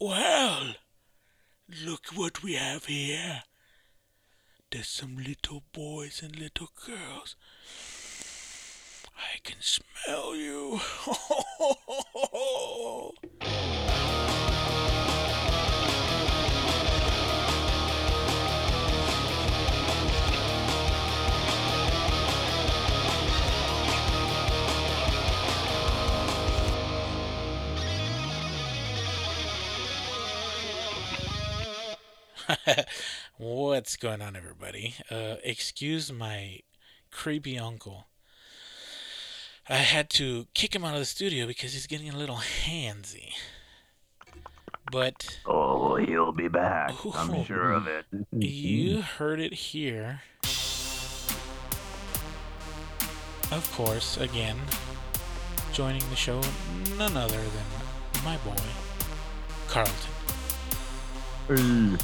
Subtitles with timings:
[0.00, 0.74] Well,
[1.84, 3.42] look what we have here.
[4.70, 7.34] There's some little boys and little girls.
[9.16, 10.80] I can smell you.
[12.30, 13.12] Oh,
[33.36, 34.94] What's going on, everybody?
[35.10, 36.60] Uh, excuse my
[37.10, 38.06] creepy uncle.
[39.68, 43.32] I had to kick him out of the studio because he's getting a little handsy.
[44.90, 47.04] But Oh, he'll be back.
[47.04, 47.12] Ooh.
[47.14, 48.06] I'm sure of it.
[48.32, 50.22] you heard it here.
[53.50, 54.56] Of course, again,
[55.72, 56.40] joining the show,
[56.96, 58.56] none other than my boy,
[59.68, 59.94] Carlton.
[61.48, 61.96] Hey.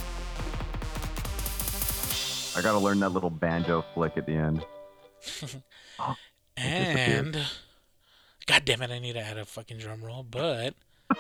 [2.57, 4.65] I gotta learn that little banjo flick at the end.
[5.99, 6.17] Oh.
[6.57, 7.39] And
[8.47, 10.75] God damn it, I need to add a fucking drum roll, but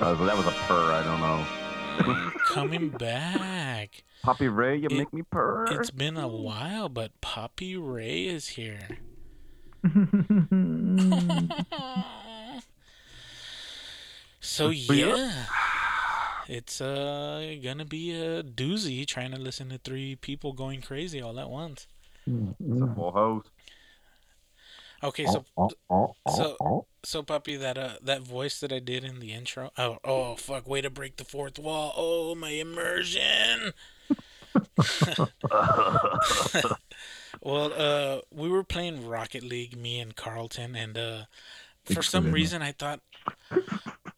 [0.00, 0.92] Uh, that was a purr.
[0.92, 2.30] I don't know.
[2.46, 4.02] coming back.
[4.22, 5.66] Poppy Ray, you It- make me purr.
[5.70, 8.88] It's been a while, but Poppy Ray is here.
[14.40, 15.08] so Good for you.
[15.16, 15.44] yeah,
[16.48, 21.38] it's uh gonna be a doozy trying to listen to three people going crazy all
[21.38, 21.86] at once.
[22.26, 23.44] It's a full house.
[25.04, 25.44] Okay, so
[26.28, 29.70] so so puppy that uh that voice that I did in the intro.
[29.78, 30.66] Oh oh fuck!
[30.66, 31.92] Way to break the fourth wall.
[31.96, 33.74] Oh my immersion.
[37.40, 41.22] Well, uh, we were playing Rocket League, me and Carlton, and uh,
[41.84, 43.00] for some reason I thought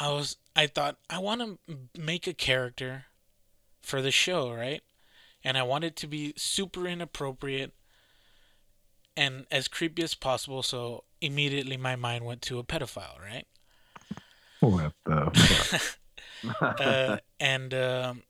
[0.01, 3.05] I was I thought I want to make a character
[3.83, 4.83] for the show, right?
[5.45, 7.73] And I want it to be super inappropriate
[9.17, 10.63] and as creepy as possible.
[10.63, 13.47] So immediately my mind went to a pedophile, right?
[14.61, 15.30] What the
[16.58, 16.80] fuck?
[16.80, 18.23] uh, and um,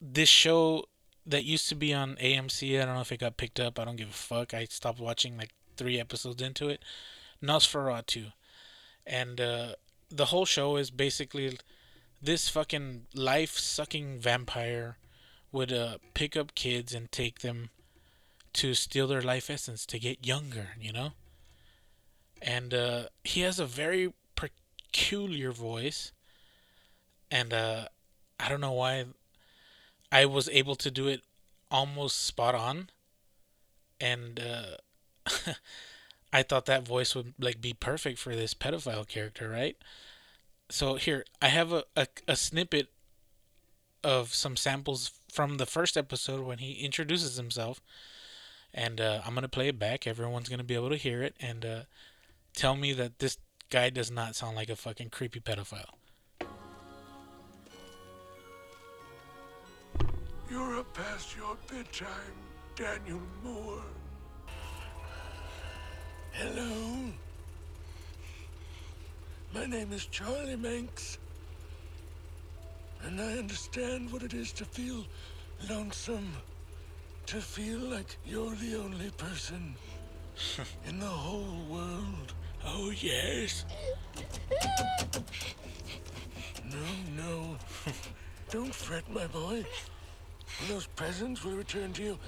[0.00, 0.84] this show
[1.26, 3.78] that used to be on AMC, I don't know if it got picked up.
[3.78, 4.54] I don't give a fuck.
[4.54, 6.82] I stopped watching like three episodes into it.
[7.42, 8.32] Nosferatu,
[9.06, 9.72] and uh,
[10.10, 11.58] the whole show is basically
[12.22, 14.98] this fucking life-sucking vampire
[15.52, 17.70] would uh, pick up kids and take them
[18.54, 21.12] to steal their life essence to get younger, you know.
[22.42, 26.12] And uh, he has a very peculiar voice
[27.30, 27.88] and uh,
[28.38, 29.04] I don't know why
[30.10, 31.22] I was able to do it
[31.70, 32.90] almost spot on,
[34.00, 34.76] and uh,
[36.32, 39.76] I thought that voice would like be perfect for this pedophile character, right?
[40.68, 42.88] So here I have a, a, a snippet
[44.02, 47.80] of some samples from the first episode when he introduces himself,
[48.74, 50.06] and uh, I'm gonna play it back.
[50.06, 51.80] Everyone's gonna be able to hear it and uh,
[52.54, 53.38] tell me that this
[53.70, 55.94] guy does not sound like a fucking creepy pedophile.
[60.50, 62.08] You're up past your bedtime,
[62.76, 63.82] Daniel Moore.
[66.38, 67.12] Hello.
[69.54, 71.16] My name is Charlie Manx.
[73.04, 75.06] And I understand what it is to feel
[75.70, 76.30] lonesome.
[77.28, 79.76] To feel like you're the only person
[80.86, 82.34] in the whole world.
[82.66, 83.64] Oh yes.
[86.70, 86.86] No,
[87.16, 87.56] no.
[88.50, 89.64] Don't fret, my boy.
[90.68, 92.18] Those presents will return to you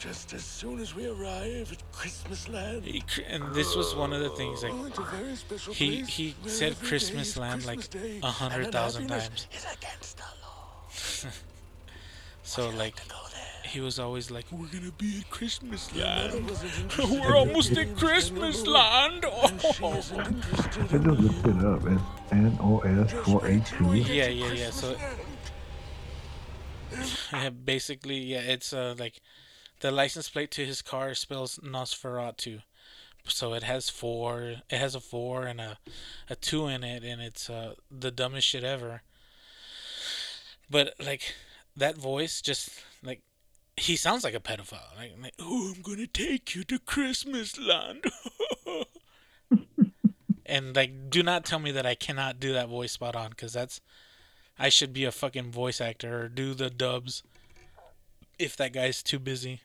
[0.00, 2.84] just as soon as we arrive at Christmas Land.
[2.84, 5.88] He and this was one of the things like Oh, it's a very special he
[6.02, 9.46] place he said every day Christmas land like Christmas Day, a hundred and thousand times.
[9.54, 11.30] Is against the law.
[12.42, 13.70] So like To go there.
[13.72, 16.48] he was always like, "We're gonna be at Christmas land.
[16.48, 19.94] wasn't interested in We're almost at dreams, Christmas land." Oh.
[19.98, 20.98] isn't I in just you.
[20.98, 21.82] looked it up.
[21.86, 24.08] It's N O S Just four wait eight till we two.
[24.14, 24.96] get Yeah, yeah, yeah, so-
[27.32, 29.20] Yeah, basically, yeah, it's uh like
[29.80, 32.62] the license plate to his car spells Nosferatu.
[33.26, 34.62] So it has four.
[34.70, 35.78] It has a four and a
[36.28, 39.02] a two in it, and it's uh the dumbest shit ever.
[40.70, 41.34] But like
[41.76, 42.70] that voice, just
[43.02, 43.22] like
[43.76, 44.96] he sounds like a pedophile.
[44.96, 48.04] Like, like oh, I'm gonna take you to Christmas land.
[50.46, 53.52] and like, do not tell me that I cannot do that voice spot on, because
[53.52, 53.80] that's
[54.58, 57.22] I should be a fucking voice actor or do the dubs
[58.38, 59.60] if that guy's too busy.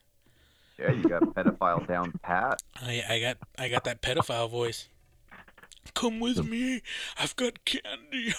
[0.77, 2.61] Yeah, you got pedophile down pat.
[2.81, 4.89] I I got I got that pedophile voice.
[5.93, 6.81] Come with me.
[7.17, 8.33] I've got candy.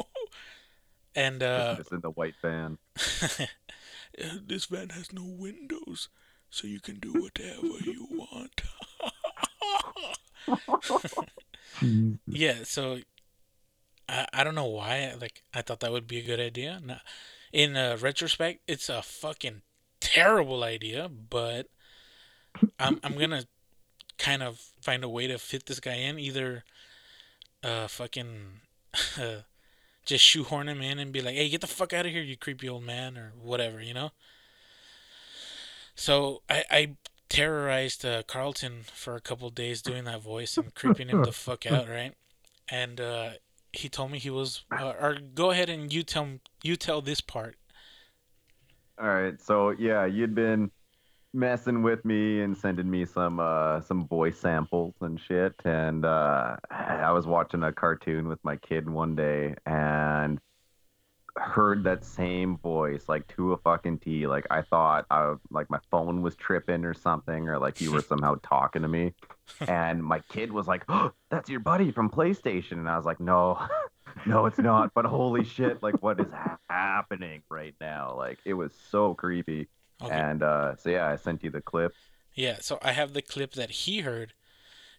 [1.14, 2.78] and uh, It's in the white van.
[4.46, 6.08] this van has no windows,
[6.50, 8.60] so you can do whatever you want.
[12.26, 12.98] Yeah, so
[14.08, 15.14] I, I don't know why.
[15.18, 16.80] Like I thought that would be a good idea.
[16.84, 17.00] Now,
[17.52, 19.62] in uh, retrospect, it's a fucking
[20.10, 21.68] terrible idea, but
[22.78, 23.44] I'm I'm gonna
[24.18, 26.18] kind of find a way to fit this guy in.
[26.18, 26.64] Either
[27.62, 28.60] uh fucking
[29.20, 29.42] uh,
[30.04, 32.36] just shoehorn him in and be like, "Hey, get the fuck out of here, you
[32.36, 34.10] creepy old man," or whatever, you know.
[35.94, 36.96] So I I
[37.28, 41.64] terrorized uh, Carlton for a couple days doing that voice and creeping him the fuck
[41.66, 42.14] out, right?
[42.68, 43.30] And uh,
[43.72, 44.64] he told me he was.
[44.76, 47.56] Uh, or go ahead and you tell you tell this part.
[49.00, 50.70] All right, so yeah, you'd been
[51.32, 56.56] messing with me and sending me some uh some voice samples and shit, and uh
[56.70, 60.38] I was watching a cartoon with my kid one day and
[61.36, 64.26] heard that same voice like to a fucking T.
[64.26, 68.02] Like I thought I like my phone was tripping or something, or like you were
[68.08, 69.14] somehow talking to me.
[69.60, 73.20] And my kid was like, oh, "That's your buddy from PlayStation," and I was like,
[73.20, 73.58] "No."
[74.26, 74.92] No, it's not.
[74.94, 75.82] But holy shit!
[75.82, 76.26] Like, what is
[76.68, 78.14] happening right now?
[78.16, 79.68] Like, it was so creepy.
[80.02, 80.14] Okay.
[80.14, 81.94] And uh, so yeah, I sent you the clip.
[82.34, 84.34] Yeah, so I have the clip that he heard,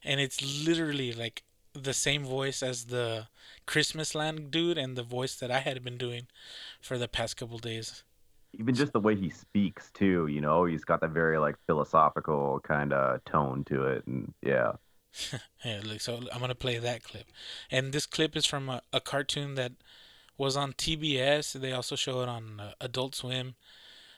[0.03, 1.43] and it's literally like
[1.73, 3.27] the same voice as the
[3.65, 6.27] Christmas Land dude and the voice that I had been doing
[6.81, 8.03] for the past couple days.
[8.59, 12.59] Even just the way he speaks too, you know, he's got that very like philosophical
[12.59, 14.73] kind of tone to it, and yeah.
[15.63, 17.27] Yeah, look, so I'm gonna play that clip,
[17.69, 19.73] and this clip is from a, a cartoon that
[20.37, 21.53] was on TBS.
[21.53, 23.55] They also show it on uh, Adult Swim.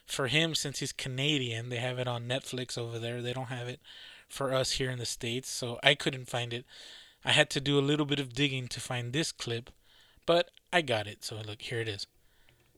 [0.06, 3.22] For him, since he's Canadian, they have it on Netflix over there.
[3.22, 3.82] They don't have it
[4.30, 6.66] for us here in the states, so I couldn't find it.
[7.26, 9.70] I had to do a little bit of digging to find this clip,
[10.26, 11.24] but I got it.
[11.24, 12.08] So look, here it is.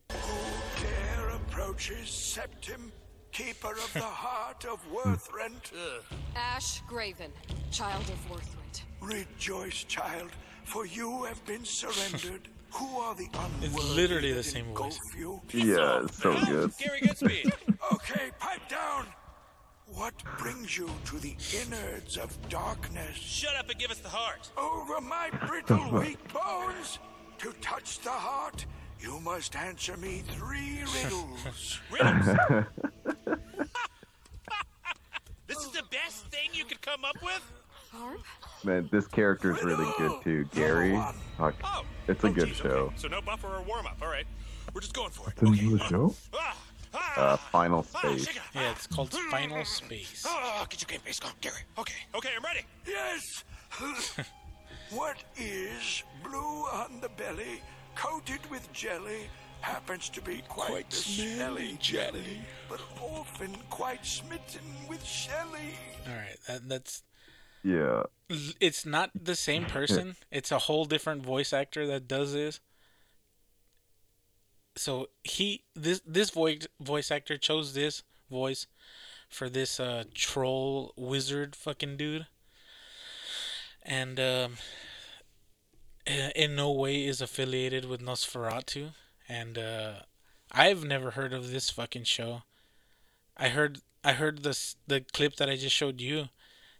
[0.09, 2.91] Dare approaches Septim,
[3.35, 5.73] keeper of the heart of Worthrent?
[6.37, 7.31] Ash Graven,
[7.69, 8.83] child of Worthrent.
[9.01, 10.31] Rejoice, child,
[10.63, 12.47] for you have been surrendered.
[12.71, 13.65] Who are the unworthy?
[13.67, 14.97] It's literally the same voice.
[15.15, 15.41] engulf You?
[15.53, 16.71] Yeah, it's so good.
[16.79, 17.51] Gary Goodspeed.
[17.93, 19.05] Okay, pipe down.
[19.93, 23.15] What brings you to the innards of darkness?
[23.15, 24.49] Shut up and give us the heart.
[24.57, 26.99] Over my brittle, weak bones?
[27.39, 28.65] To touch the heart,
[28.99, 31.79] you must answer me three riddles.
[31.91, 32.25] Riddles.
[35.47, 37.51] this is the best thing you could come up with?
[37.91, 38.19] Harp?
[38.63, 40.99] Man, this character's really good too, Gary.
[41.37, 41.83] Fuck, Oh.
[42.07, 42.69] it's a Oh, good geez, show.
[42.69, 42.95] Okay.
[42.97, 43.97] So no buffer or warm up.
[44.01, 44.25] All right.
[44.73, 45.33] We're just going for it.
[45.41, 46.15] It's into the show?
[46.33, 46.57] Ah,
[46.93, 48.25] ah, Uh, Final ah, Space.
[48.25, 48.45] shake it up.
[48.55, 50.25] Yeah, it's called Final Space.
[50.27, 51.61] Oh, get your game face on, Gary.
[51.77, 52.61] Okay, okay, I'm ready.
[52.85, 53.43] Yes.
[54.89, 57.61] what is blue on the belly,
[57.95, 59.29] coated with jelly,
[59.61, 62.11] happens to be quite, Quite the smelly smelly jelly.
[62.21, 65.75] jelly, but often quite smitten with Shelley.
[66.07, 67.03] All right, that, that's
[67.63, 68.03] Yeah.
[68.59, 70.15] it's not the same person.
[70.31, 72.59] It's a whole different voice actor that does this.
[74.75, 78.67] So he this this voice voice actor chose this voice
[79.29, 82.27] for this uh troll wizard fucking dude.
[83.81, 84.57] And um
[86.35, 88.93] in no way is affiliated with Nosferatu
[89.27, 89.93] and uh
[90.51, 92.43] I've never heard of this fucking show.
[93.35, 96.29] I heard I heard this the clip that I just showed you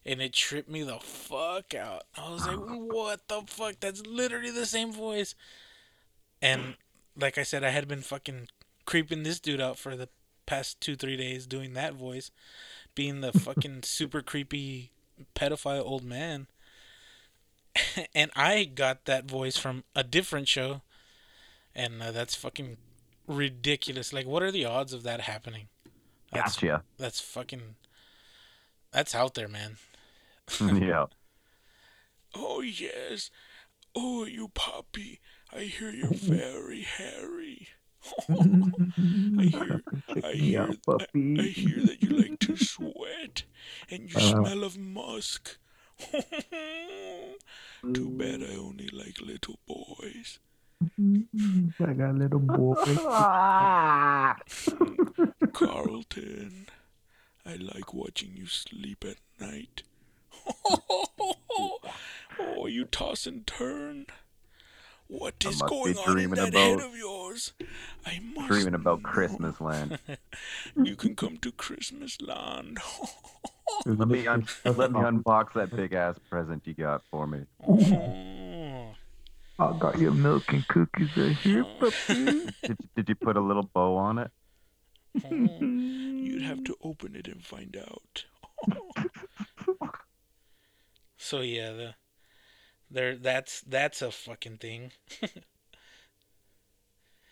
[0.06, 2.04] and it tripped me the fuck out.
[2.16, 3.80] I was like, what the fuck?
[3.80, 5.34] That's literally the same voice.
[6.42, 6.76] And
[7.18, 8.50] like I said, I had been fucking
[8.86, 10.10] creeping this dude out for the
[10.46, 12.30] past two, three days doing that voice,
[12.94, 14.92] being the fucking super creepy
[15.36, 16.48] pedophile old man.
[18.16, 20.82] and I got that voice from a different show,
[21.76, 22.78] and uh, that's fucking
[23.28, 24.14] ridiculous.
[24.14, 25.68] Like, what are the odds of that happening?
[26.32, 26.84] That's Gotcha.
[26.98, 27.76] that's fucking.
[28.92, 29.78] That's out there, man.
[30.62, 31.06] yeah.
[32.34, 33.30] Oh, yes.
[33.96, 35.20] Oh, you puppy.
[35.54, 37.68] I hear you're very hairy.
[38.30, 39.82] I hear,
[40.24, 41.06] I hear, I.
[41.16, 43.44] I hear that you like to sweat
[43.90, 44.20] and you Uh.
[44.46, 45.58] smell of musk.
[47.94, 50.40] Too bad I only like little boys.
[50.84, 51.68] Mm-hmm.
[51.84, 52.76] I got a little boy.
[55.54, 56.68] Carlton,
[57.46, 59.84] I like watching you sleep at night.
[62.40, 64.06] oh, you toss and turn.
[65.08, 67.54] What I is must be going on in dreaming that head of yours?
[68.06, 69.10] I must Dreaming about know.
[69.10, 70.00] Christmas land.
[70.76, 72.80] You can come to Christmas land.
[73.86, 77.42] Let me un- let me unbox that big ass present you got for me.
[77.68, 78.45] Oh.
[79.58, 79.74] Oh.
[79.74, 81.94] I got your milk and cookies right here, puppy.
[82.64, 84.32] Did you, did you put a little bow on it?
[85.14, 88.26] You'd have to open it and find out.
[91.18, 91.96] so yeah, the
[92.92, 94.92] there that's that's a fucking thing.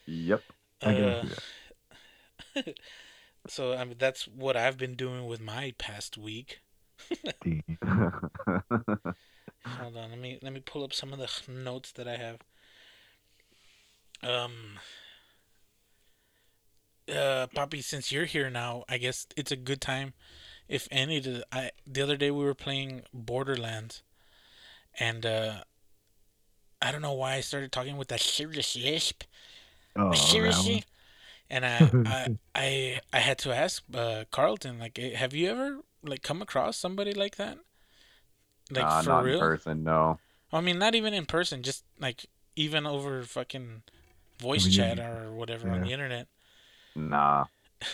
[0.06, 0.44] Yep.
[0.82, 1.26] I Uh,
[2.56, 2.78] that.
[3.48, 6.62] so I mean that's what I've been doing with my past week.
[9.66, 12.40] Hold on, let me let me pull up some of the notes that I have.
[14.22, 14.80] Um
[17.14, 20.14] uh Poppy, since you're here now, I guess it's a good time
[20.68, 24.02] if any to I the other day we were playing Borderlands
[25.00, 25.64] and uh
[26.82, 29.24] I don't know why I started talking with that serious lisp.
[29.96, 30.84] Oh, Seriously?
[31.50, 36.22] And I, I I I had to ask uh Carlton like have you ever like
[36.22, 37.58] come across somebody like that?
[38.74, 39.34] Like Nah, for not real?
[39.36, 40.20] in person, no.
[40.52, 42.26] I mean, not even in person, just like
[42.56, 43.84] even over fucking
[44.40, 46.28] voice mean, chat or whatever on the internet.
[46.96, 47.46] Nah.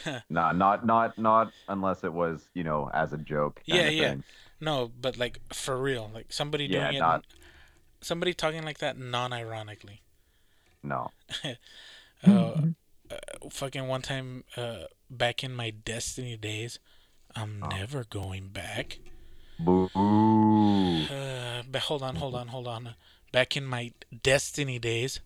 [0.30, 3.62] nah, not not not unless it was, you know, as a joke.
[3.66, 4.10] Yeah, yeah.
[4.10, 4.24] thing.
[4.62, 7.26] No, but like for real, like somebody Yeah, doing it, not-
[8.02, 10.02] somebody talking like that non-ironically.
[10.84, 11.10] No.
[12.22, 12.62] Uh,
[13.10, 13.16] uh,
[13.50, 16.80] fucking one time, uh, back in my Destiny days,
[17.34, 17.68] I'm Oh.
[17.70, 19.00] never going back.
[19.60, 19.90] Boo.
[19.96, 22.96] Uh, but hold on, hold on, hold on.
[23.32, 23.92] Back in my
[24.24, 25.20] Destiny days,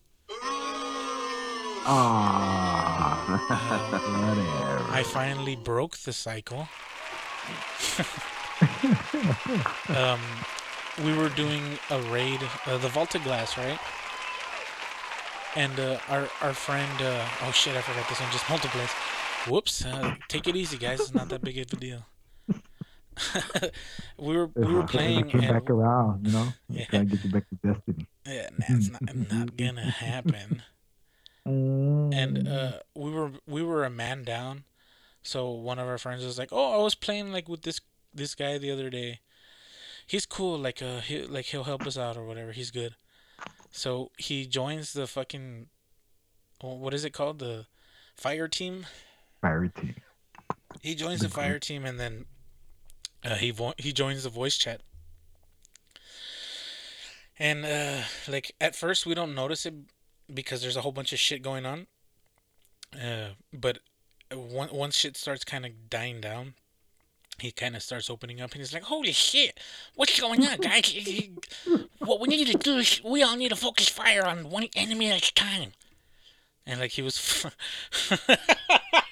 [1.86, 3.20] Ah,
[4.80, 4.92] whatever.
[4.92, 6.70] I finally broke the cycle.
[9.90, 10.22] um,
[11.04, 13.80] we were doing a raid, uh, the Vault of Glass, right?
[15.56, 18.32] And uh, our our friend, uh, oh shit, I forgot this one.
[18.32, 18.92] Just multiplays.
[19.50, 19.84] Whoops.
[19.86, 21.02] Uh, take it easy, guys.
[21.02, 22.06] It's not that big of a deal.
[24.18, 26.48] we were we were playing, Came and back around, you know.
[26.70, 26.86] Yeah.
[26.86, 28.08] Trying to get you back to Destiny.
[28.26, 30.64] yeah, that's not not gonna happen.
[31.46, 34.64] and uh, we were we were a man down.
[35.22, 37.80] So one of our friends was like, "Oh, I was playing like with this
[38.14, 39.20] this guy the other day.
[40.06, 40.58] He's cool.
[40.58, 42.52] Like uh, he like he'll help us out or whatever.
[42.52, 42.96] He's good."
[43.72, 45.66] So he joins the fucking,
[46.62, 47.40] what is it called?
[47.40, 47.66] The
[48.16, 48.86] fire team.
[49.42, 49.96] Fire team.
[50.80, 52.26] He joins the fire team and then
[53.24, 54.82] uh, he vo- he joins the voice chat.
[57.40, 59.74] And uh, like at first we don't notice it
[60.32, 61.88] because there's a whole bunch of shit going on.
[62.94, 63.80] Uh, but
[64.32, 66.54] once once shit starts kind of dying down,
[67.40, 69.60] he kind of starts opening up and he's like, "Holy shit,
[69.96, 70.94] what's going on, guys?
[72.00, 75.12] what we need to do is we all need to focus fire on one enemy
[75.12, 75.72] at a time."
[76.66, 77.46] And like he was,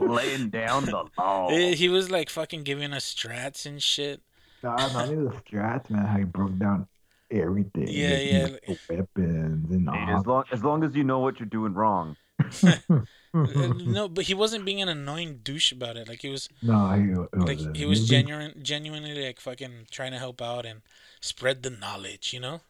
[0.00, 1.50] Laying down the law.
[1.50, 4.20] He was like fucking giving us strats and shit.
[4.62, 6.06] Nah, not even the strats, man.
[6.06, 6.86] How he broke down
[7.30, 7.88] everything.
[7.88, 10.18] Yeah, like, yeah, like, weapons and all.
[10.18, 12.16] as long as long as you know what you're doing wrong.
[13.34, 16.08] No, but he wasn't being an annoying douche about it.
[16.08, 19.88] Like he was, no, he, it was like a he was genuine, genuinely like fucking
[19.90, 20.82] trying to help out and
[21.20, 22.60] spread the knowledge, you know.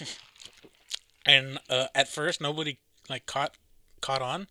[1.26, 3.54] and uh, at first, nobody like caught
[4.00, 4.48] caught on,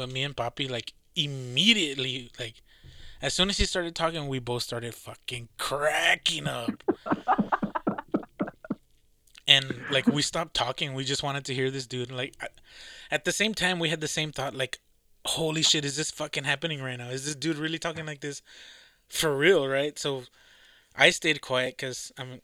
[0.00, 2.54] but me and Poppy like immediately like
[3.22, 6.82] as soon as he started talking, we both started fucking cracking up.
[9.46, 12.10] and like we stopped talking, we just wanted to hear this dude.
[12.10, 12.34] Like
[13.10, 14.54] at the same time, we had the same thought.
[14.54, 14.78] Like,
[15.26, 17.10] holy shit, is this fucking happening right now?
[17.10, 18.40] Is this dude really talking like this
[19.06, 19.68] for real?
[19.68, 19.98] Right?
[19.98, 20.22] So
[20.96, 22.40] I stayed quiet because I'm.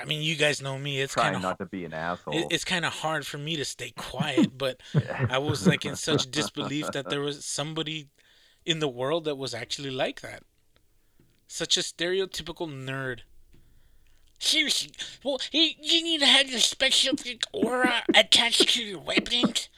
[0.00, 1.00] I mean, you guys know me.
[1.00, 2.34] It's kind of not to be an asshole.
[2.36, 4.80] it, it's kind of hard for me to stay quiet, but
[5.28, 8.08] I was like in such disbelief that there was somebody
[8.64, 10.42] in the world that was actually like that.
[11.46, 13.20] Such a stereotypical nerd.
[14.38, 14.90] Seriously,
[15.22, 19.68] well, you, you need to have your specific aura attached to your weapons.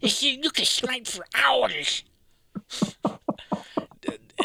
[0.00, 2.04] You see, you can snipe for hours.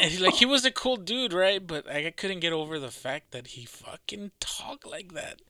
[0.00, 1.64] And he, like he was a cool dude, right?
[1.66, 5.40] But I couldn't get over the fact that he fucking talked like that.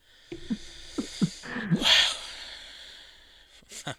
[3.87, 3.95] wow.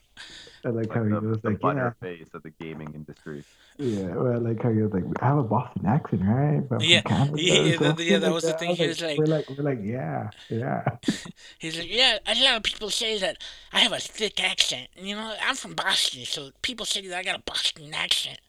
[0.64, 3.44] I like like how he the, was the like, yeah, face of the gaming industry.
[3.78, 4.10] yeah.
[4.14, 6.60] Well, I like how he was like, I have a Boston accent, right?
[6.70, 8.76] But Yeah, Canada, yeah, yeah, that- yeah, that was the I thing.
[8.76, 10.84] He was like- we're like, we're like, yeah, yeah.
[11.58, 13.38] He's like, yeah, a lot of people say that
[13.74, 14.90] I have a thick accent.
[14.96, 18.40] You know, I'm from Boston, so people say that I got a Boston accent.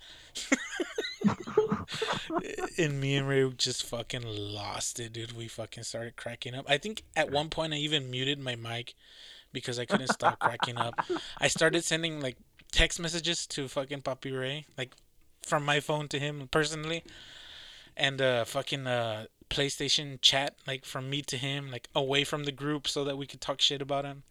[2.78, 5.32] and me and Ray just fucking lost it, dude.
[5.36, 6.66] We fucking started cracking up.
[6.68, 8.94] I think at one point I even muted my mic
[9.52, 10.94] because I couldn't stop cracking up.
[11.38, 12.36] I started sending like
[12.72, 14.94] text messages to fucking Poppy Ray, like
[15.46, 17.02] from my phone to him personally.
[17.96, 22.52] and uh fucking uh PlayStation chat like from me to him, like away from the
[22.52, 24.22] group, so that we could talk shit about him.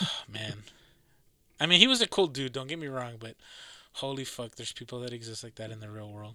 [0.00, 0.64] Oh, man,
[1.60, 2.52] I mean, he was a cool dude.
[2.52, 3.36] Don't get me wrong, but
[3.92, 6.34] holy fuck, there's people that exist like that in the real world.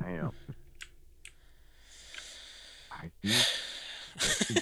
[0.00, 0.32] Damn.
[2.92, 4.60] I see.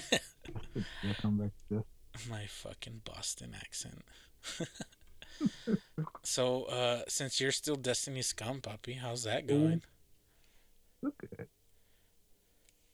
[1.03, 1.83] Yeah, come back to this.
[2.29, 4.01] My fucking Boston accent.
[6.23, 9.81] so, uh, since you're still Destiny scum, puppy, how's that going?
[11.01, 11.47] Look good.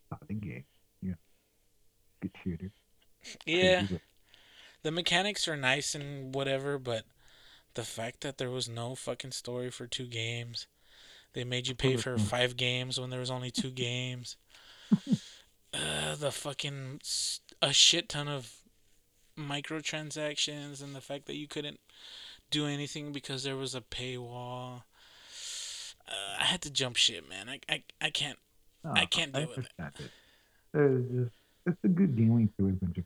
[0.09, 0.65] Solid game.
[1.01, 1.13] Yeah.
[2.21, 2.71] Good shooter.
[3.45, 3.87] Yeah,
[4.83, 7.05] the mechanics are nice and whatever, but
[7.75, 10.67] the fact that there was no fucking story for two games,
[11.33, 14.37] they made you pay for five games when there was only two games.
[15.73, 17.01] uh, the fucking
[17.61, 18.51] a shit ton of
[19.37, 21.79] microtransactions and the fact that you couldn't
[22.49, 24.83] do anything because there was a paywall.
[26.07, 27.49] Uh, I had to jump shit, man.
[27.49, 28.39] I I, I can't.
[28.83, 29.71] I can't deal with it.
[29.79, 30.11] it.
[30.75, 33.03] It's just it's a good dealing to a bunch of.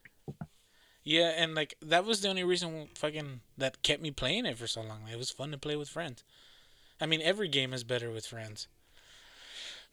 [1.03, 4.67] Yeah, and like that was the only reason fucking that kept me playing it for
[4.67, 5.01] so long.
[5.11, 6.23] It was fun to play with friends.
[7.01, 8.67] I mean, every game is better with friends.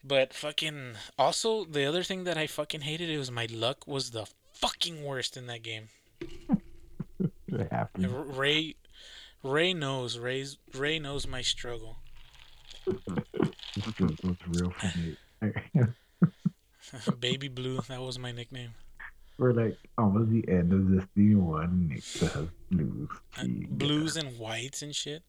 [0.04, 4.10] But fucking also the other thing that I fucking hated it was my luck was
[4.10, 5.88] the fucking worst in that game.
[7.98, 8.76] Ray
[9.42, 11.98] Ray knows Ray's Ray knows my struggle.
[13.76, 14.72] This was what's real.
[17.20, 18.72] Baby Blue, that was my nickname.
[19.38, 21.90] We're like almost the end of this new one.
[22.14, 23.08] It has blues.
[23.38, 25.22] Uh, Blues and whites and shit.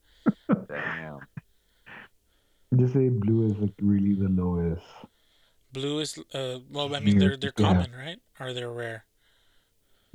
[0.70, 1.20] Damn.
[2.76, 4.84] Just say blue is like really the lowest.
[5.74, 7.66] Blue is uh well I mean they're they're Yeah.
[7.74, 8.20] common, right?
[8.40, 9.06] Or they're rare.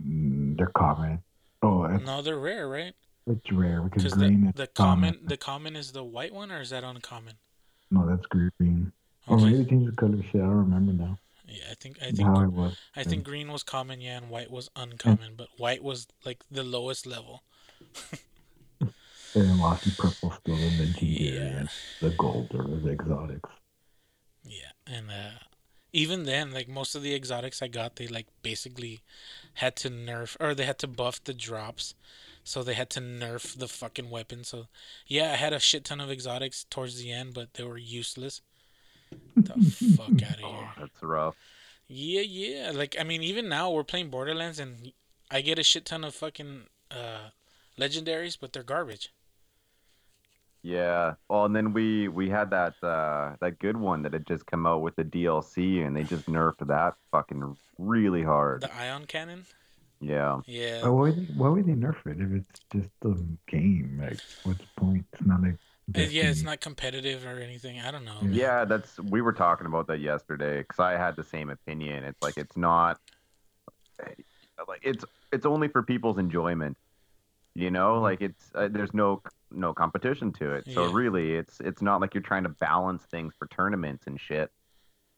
[0.03, 1.23] Mm, they're common.
[1.63, 2.95] Oh, No, they're rare, right?
[3.29, 5.15] it's rare because Because green the, is the common.
[5.15, 7.35] common the common is the white one or is that uncommon?
[7.91, 8.91] No, that's green.
[9.29, 9.45] Or Okay.
[9.51, 10.17] maybe change the color.
[10.25, 11.19] Shit, I don't remember now.
[11.53, 12.77] Yeah, I think I How think it was.
[12.97, 16.63] I think green was common, yeah, and white was uncommon, but white was like the
[16.65, 17.43] lowest level.
[19.35, 21.41] And and purple still in the Yeah.
[21.61, 21.69] and
[22.01, 23.51] the gold or the exotics.
[24.45, 25.39] Yeah, and uh,
[25.93, 29.03] even then, like most of the exotics I got, they like basically
[29.55, 31.95] had to nerf or they had to buff the drops,
[32.45, 34.45] so they had to nerf the fucking weapon.
[34.45, 34.69] So
[35.07, 38.43] yeah, I had a shit ton of exotics towards the end, but they were useless.
[39.37, 40.69] The fuck out of Oh, here.
[40.79, 41.37] that's rough.
[41.89, 42.71] Yeah, yeah.
[42.75, 44.93] Like I mean, even now we're playing Borderlands, and
[45.31, 47.31] I get a shit ton of fucking uh,
[47.79, 49.11] legendaries, but they're garbage.
[50.63, 51.15] Yeah.
[51.29, 54.67] Well, and then we we had that uh that good one that had just come
[54.67, 58.63] out with the DLC, and they just nerfed that fucking really hard.
[58.63, 59.45] The ion cannon.
[60.01, 60.41] Yeah.
[60.47, 60.81] Yeah.
[60.83, 63.15] But why would they, why would they nerf it if it's just a
[63.51, 63.99] game?
[64.03, 65.05] Like, what's the point?
[65.13, 65.57] It's not like.
[65.95, 67.81] Yeah, it's not competitive or anything.
[67.81, 68.17] I don't know.
[68.21, 68.27] Yeah.
[68.29, 68.35] man.
[68.35, 72.05] Yeah, that's we were talking about that yesterday because I had the same opinion.
[72.05, 72.99] It's like it's not
[74.69, 76.77] like it's it's only for people's enjoyment.
[77.55, 80.65] You know, like it's uh, there's no no competition to it.
[80.73, 80.91] So Yeah.
[80.93, 84.51] really, it's it's not like you're trying to balance things for tournaments and shit.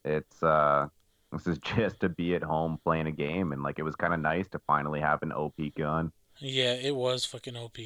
[0.05, 0.89] It's uh
[1.31, 4.15] this is just to be at home playing a game and like it was kind
[4.15, 6.11] of nice to finally have an OP gun.
[6.41, 7.77] Yeah, it was fucking OP.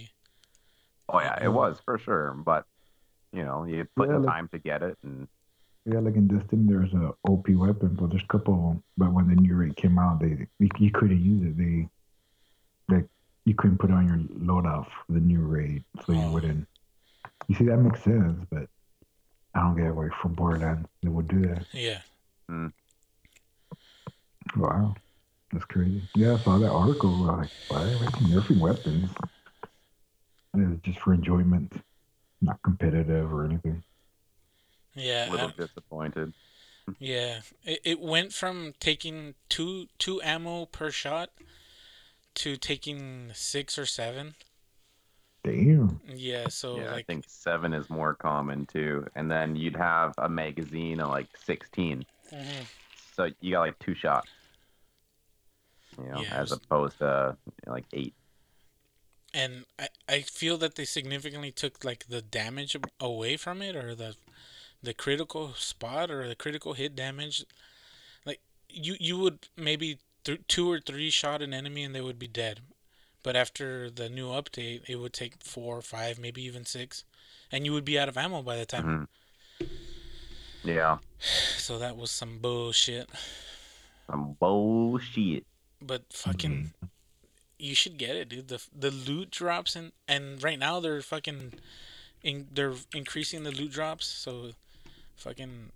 [1.08, 2.64] Oh yeah, it was for sure, but
[3.32, 5.28] you know, you put Yeah, in like- time to get it and
[5.86, 8.84] Yeah, like in Destiny, there's a OP weapon, but there's a couple of them.
[8.98, 11.56] But when the new raid came out, they you, you couldn't use it.
[11.56, 11.88] They
[12.94, 13.06] like
[13.46, 16.66] you couldn't put on your loadout for the new raid, so you wouldn't.
[17.48, 18.66] You see, that makes sense, but
[19.54, 21.64] I don't get away from Borderlands they would do that.
[21.72, 22.00] Yeah.
[22.50, 22.68] Hmm.
[24.56, 24.94] Wow,
[25.52, 26.02] that's crazy.
[26.16, 27.08] Yeah, I saw that article.
[27.14, 29.10] I was like, why are they nerfing weapons?
[30.54, 31.72] And it's just for enjoyment,
[32.40, 33.82] not competitive or anything.
[34.94, 35.28] Yeah.
[35.28, 36.32] a little I- disappointed.
[36.98, 37.40] yeah.
[37.64, 41.30] It, it went from taking two two ammo per shot
[42.36, 44.34] to taking six or seven.
[45.44, 46.00] Damn.
[46.08, 46.48] Yeah.
[46.48, 49.06] So yeah, I think seven is more common too.
[49.14, 52.04] And then you'd have a magazine of like 16.
[52.32, 52.44] mhm.
[53.14, 54.28] So you got like two shots.
[55.98, 58.14] You know, Yeah, as was- opposed to like eight.
[59.34, 63.94] And I, I feel that they significantly took like the damage away from it or
[63.94, 64.16] the
[64.82, 67.44] the critical spot or the critical hit damage.
[68.24, 72.18] Like you you would maybe th- two or three shot an enemy and they would
[72.18, 72.60] be dead.
[73.22, 77.04] But after the new update it would take four or five maybe even six.
[77.50, 79.08] And you would be out of ammo by the time.
[79.60, 79.68] Mhm.
[80.64, 80.98] Yeah,
[81.56, 83.08] so that was some bullshit.
[84.06, 85.44] Some bullshit.
[85.82, 86.72] but fucking
[87.58, 91.52] you should get it dude the the loot drops and and right now they're fucking
[92.22, 94.50] in, they're increasing the loot drops so
[95.18, 95.72] Fucking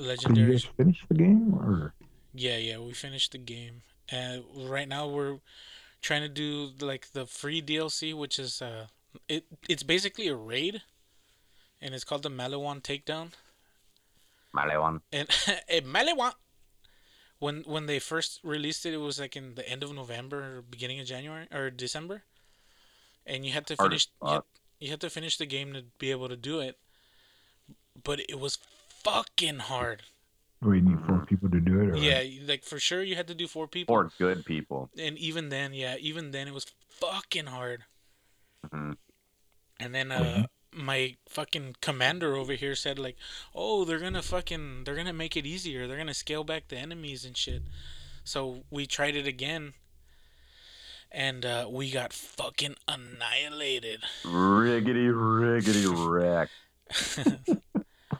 [0.00, 0.46] legendary.
[0.46, 1.94] Did you guys finish the game or?
[2.34, 5.38] Yeah, yeah, we finished the game, and right now we're
[6.00, 8.86] trying to do like the free DLC, which is uh,
[9.28, 10.82] it it's basically a raid,
[11.80, 13.28] and it's called the Maliwan Takedown.
[14.52, 15.02] Malewan.
[15.12, 15.28] And
[15.68, 16.32] a Maliwan.
[17.42, 20.62] When when they first released it, it was like in the end of November, or
[20.62, 22.22] beginning of January or December,
[23.26, 24.06] and you had to finish.
[24.22, 24.42] You had,
[24.78, 26.78] you had to finish the game to be able to do it,
[27.98, 28.58] but it was
[29.02, 30.06] fucking hard.
[30.62, 31.08] Or you need Mm-hmm.
[31.08, 31.90] four people to do it?
[31.90, 33.92] Or Yeah, like for sure you had to do four people.
[33.96, 34.90] Four good people.
[34.96, 36.66] and even then, yeah, even then it was
[37.02, 37.82] fucking hard.
[38.70, 38.94] Mhm.
[39.80, 43.16] And then uh my fucking commander over here said like,
[43.54, 45.86] "Oh, they're going to fucking they're going to make it easier.
[45.86, 47.62] They're going to scale back the enemies and shit."
[48.24, 49.74] So we tried it again.
[51.14, 54.00] And uh, we got fucking annihilated.
[54.24, 56.48] Riggedy, riggedy wreck.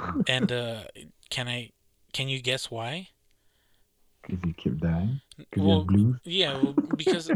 [0.26, 0.82] And uh
[1.30, 1.70] can I
[2.12, 3.08] can you guess why?
[4.32, 5.20] Because you keep dying?
[5.36, 6.16] Because Well, you're blues?
[6.24, 7.30] Yeah, well, because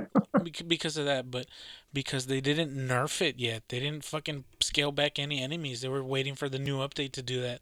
[0.67, 1.47] because of that, but
[1.93, 3.65] because they didn't nerf it yet.
[3.69, 5.83] They didn't fucking scale back any enemies.
[5.83, 7.61] They were waiting for the new update to do that.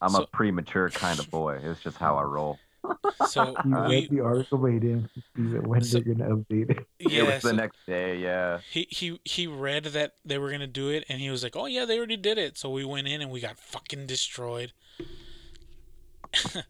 [0.00, 1.60] I'm So- a premature kind of boy.
[1.62, 2.58] It's just how I roll.
[3.28, 6.18] So You read we the article right in to see that when So- they're going
[6.28, 6.86] to update it.
[6.98, 8.58] it yeah, was the next day, yeah.
[8.70, 11.66] he he he read that they were gonna do it, and he was like, "Oh
[11.66, 14.72] yeah, they already did it." So we went in and we got fucking destroyed.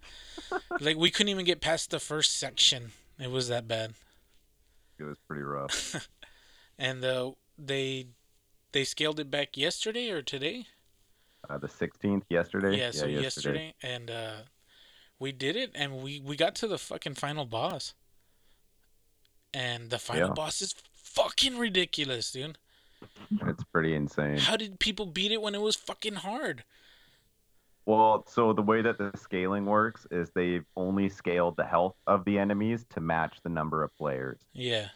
[0.81, 2.93] like we couldn't even get past the first section.
[3.19, 3.95] It was that bad.
[4.99, 6.09] It was pretty rough.
[6.81, 8.07] And uh, they
[8.71, 10.67] they scaled it back yesterday or today.
[11.51, 12.79] Uh, the 16th, yesterday?
[12.79, 13.75] Yeah, so yesterday.
[13.83, 14.37] and uh,
[15.19, 17.95] we did it, and we we got to the fucking final boss.
[19.53, 20.35] And the final Yeah.
[20.35, 22.59] boss is fucking ridiculous, dude.
[23.47, 24.39] It's pretty insane.
[24.39, 26.63] How did people beat it when it was fucking hard?
[27.89, 32.23] Well, so the way that the scaling works is they've only scaled the health of
[32.27, 34.39] the enemies to match the number of players.
[34.53, 34.89] Yeah.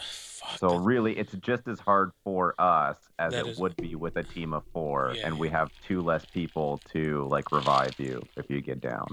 [0.00, 0.58] Fuck.
[0.58, 3.94] So that- really, it's just as hard for us as That it is- would be
[3.94, 7.94] with a team of four, Yeah, and we have two less people to like revive
[8.00, 9.06] you if you get down.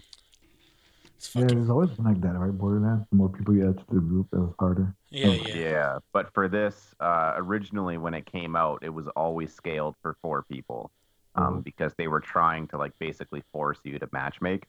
[1.16, 2.58] it's Yeah, fucking, it's always been like that, right?
[2.58, 3.06] Borderlands.
[3.12, 4.96] The more people you add to the group, it was harder.
[5.12, 9.54] yeah, yeah, Yeah, but for this, uh, originally when it came out, it was always
[9.54, 10.90] scaled for four people,
[11.36, 11.64] um, Mhm.
[11.64, 14.64] because they were trying to like basically force you to matchmake.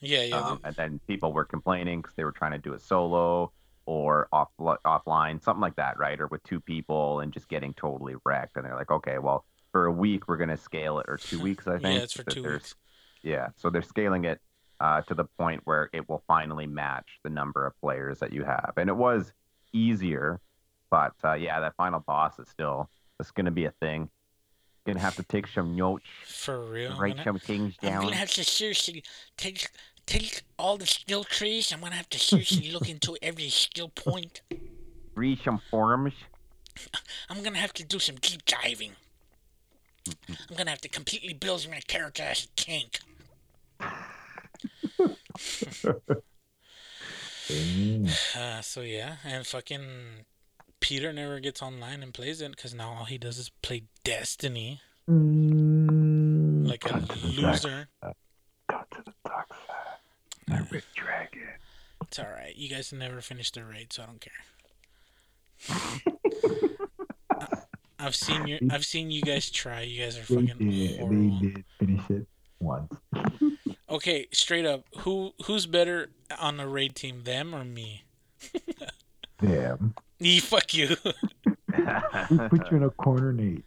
[0.00, 0.36] yeah, yeah.
[0.36, 3.50] um, and then people were complaining because they were trying to do it solo
[3.86, 6.20] or off offline, something like that, right?
[6.20, 8.56] Or with two people and just getting totally wrecked.
[8.56, 11.66] And they're like, okay, well, for a week we're gonna scale it, or two weeks,
[11.66, 12.02] I yeah, think.
[12.02, 12.74] it's for two weeks.
[13.22, 14.40] Yeah, so they're scaling it
[14.80, 18.44] uh, to the point where it will finally match the number of players that you
[18.44, 19.32] have, and it was
[19.72, 20.40] easier,
[20.90, 24.10] but uh, yeah, that final boss is still it's gonna be a thing.
[24.86, 26.96] Gonna have to take some notes, For real.
[26.96, 27.96] Write gonna- some things down.
[27.96, 29.02] I'm gonna have to seriously
[29.36, 29.68] take
[30.06, 31.72] take all the skill trees.
[31.72, 34.42] I'm gonna have to seriously look into every skill point.
[35.16, 36.14] Read some forums.
[37.28, 38.92] I'm gonna have to do some deep diving.
[40.28, 43.00] I'm gonna have to completely build my character as a tank.
[43.80, 43.90] Uh,
[48.62, 50.26] so yeah, and fucking
[50.86, 54.80] Peter never gets online and plays it because now all he does is play Destiny
[55.10, 57.88] Mm, like a cut to the dark- loser.
[58.68, 59.98] Cut to the dark side.
[60.48, 61.42] My red dragon.
[62.02, 62.54] It's all right.
[62.56, 64.32] You guys never finished the raid, so I don't care.
[67.30, 67.58] I-
[68.04, 69.80] I've seen your I've seen you guys try.
[69.82, 71.00] You guys are fucking did.
[71.00, 71.38] horrible.
[71.40, 72.26] They did finish it
[72.60, 72.92] once.
[73.88, 78.02] Okay, straight up, who who's better on the raid team, them or me?
[79.40, 79.94] Damn.
[80.18, 80.96] Ye fuck you.
[81.06, 83.64] We put you in a corner, Nate.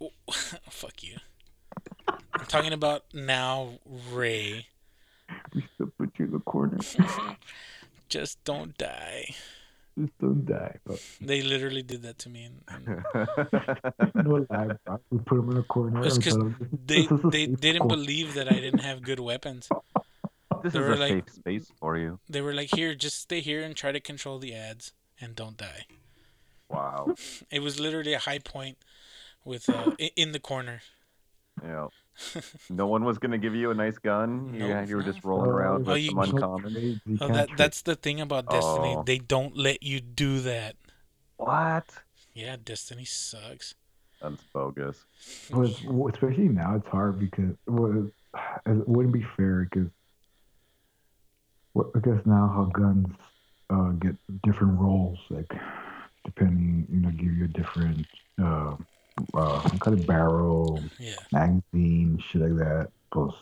[0.70, 1.16] fuck you.
[2.08, 3.78] I'm talking about now
[4.12, 4.66] Ray.
[5.54, 6.78] We still put you in the corner.
[8.08, 9.34] Just don't die.
[9.98, 10.76] Just don't die.
[10.86, 12.48] But They literally did that to me.
[12.68, 15.00] And, and no lie, bro.
[15.10, 16.04] We put him in a corner.
[16.06, 18.34] It's and 'cause tell him, "This is- they this is a they didn't corner." believe
[18.34, 19.68] that I didn't have good weapons.
[20.62, 22.20] this They is were a like- safe space for you.
[22.28, 25.56] They were like, "Here, just stay here and try to control the ads and don't
[25.56, 25.86] die."
[26.68, 27.14] Wow.
[27.50, 28.76] It was literally a high point
[29.44, 30.82] with uh, in the corner.
[31.62, 31.88] Yeah.
[32.68, 34.58] No one was gonna give you a nice gun.
[34.58, 37.00] No, yeah, you were just rolling around Oh, with you- some uncommon.
[37.20, 38.94] Oh, that that's the thing about Destiny.
[38.98, 39.02] Oh.
[39.06, 40.74] They don't let you do that.
[41.36, 41.84] What?
[42.34, 43.74] Yeah, Destiny sucks.
[44.20, 44.98] That's bogus.
[45.50, 48.10] Well, especially now, it's hard because well,
[48.66, 49.88] it wouldn't be fair because
[51.74, 53.14] well, I guess now how guns
[53.70, 55.52] uh, get different roles, like
[56.24, 58.06] depending, you know, give you a different
[58.42, 58.76] uh,
[59.36, 61.16] uh, kind of barrel, Yeah.
[61.32, 62.88] magazine, shit like that.
[63.12, 63.34] suppose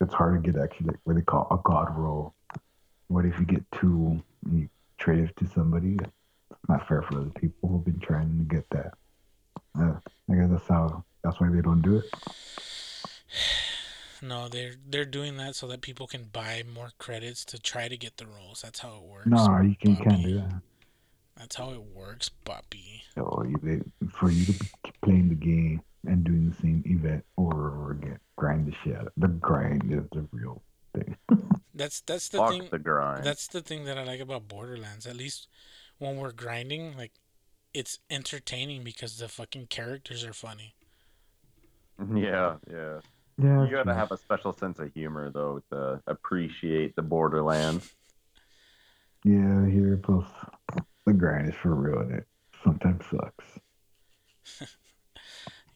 [0.00, 2.34] it's hard to get actually like what they call a god roll.
[3.08, 5.96] What if you get two and you trade it to somebody?
[6.50, 8.94] It's not fair for other people who've been trying to get that.
[9.78, 9.98] Uh,
[10.30, 11.04] I guess that's how.
[11.24, 12.04] That's why they don't do it.
[14.22, 17.96] No, they're they're doing that so that people can buy more credits to try to
[17.96, 18.62] get the roles.
[18.62, 19.26] That's how it works.
[19.26, 20.60] No, you, can, can't do that.
[21.36, 23.04] That's how it works, Bobby.
[23.14, 24.70] So you, they, for you to be
[25.02, 28.96] playing the game and doing the same event over and over again, grind the shit.
[28.96, 29.12] out.
[29.16, 30.62] The grind is the real
[30.94, 31.16] thing.
[31.74, 32.68] That's that's the Fuck thing.
[32.72, 33.24] the grind.
[33.24, 35.06] That's the thing that I like about Borderlands.
[35.06, 35.46] At least
[35.98, 37.12] when we're grinding, like
[37.72, 40.74] it's entertaining because the fucking characters are funny.
[42.14, 42.98] yeah, yeah.
[43.40, 47.88] Yeah, You gotta have a special sense of humor though to appreciate the Borderlands.
[49.24, 50.26] Yeah, here plus
[51.06, 52.26] the grind is for real and it
[52.64, 53.44] sometimes sucks.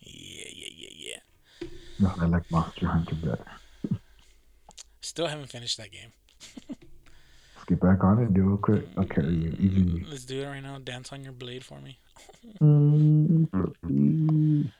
[0.05, 0.89] Yeah, yeah, yeah,
[1.61, 1.69] yeah.
[2.01, 3.47] No, I like Monster Hunter better.
[5.01, 6.13] Still haven't finished that game.
[6.69, 8.85] Let's get back on it, do a quick.
[8.97, 10.05] I'll carry you easily.
[10.11, 10.79] Let's do it right now.
[10.79, 11.99] Dance on your blade for me.
[12.61, 13.45] Mm-hmm.
[13.55, 14.63] Mm-hmm.
[14.63, 14.73] Mm,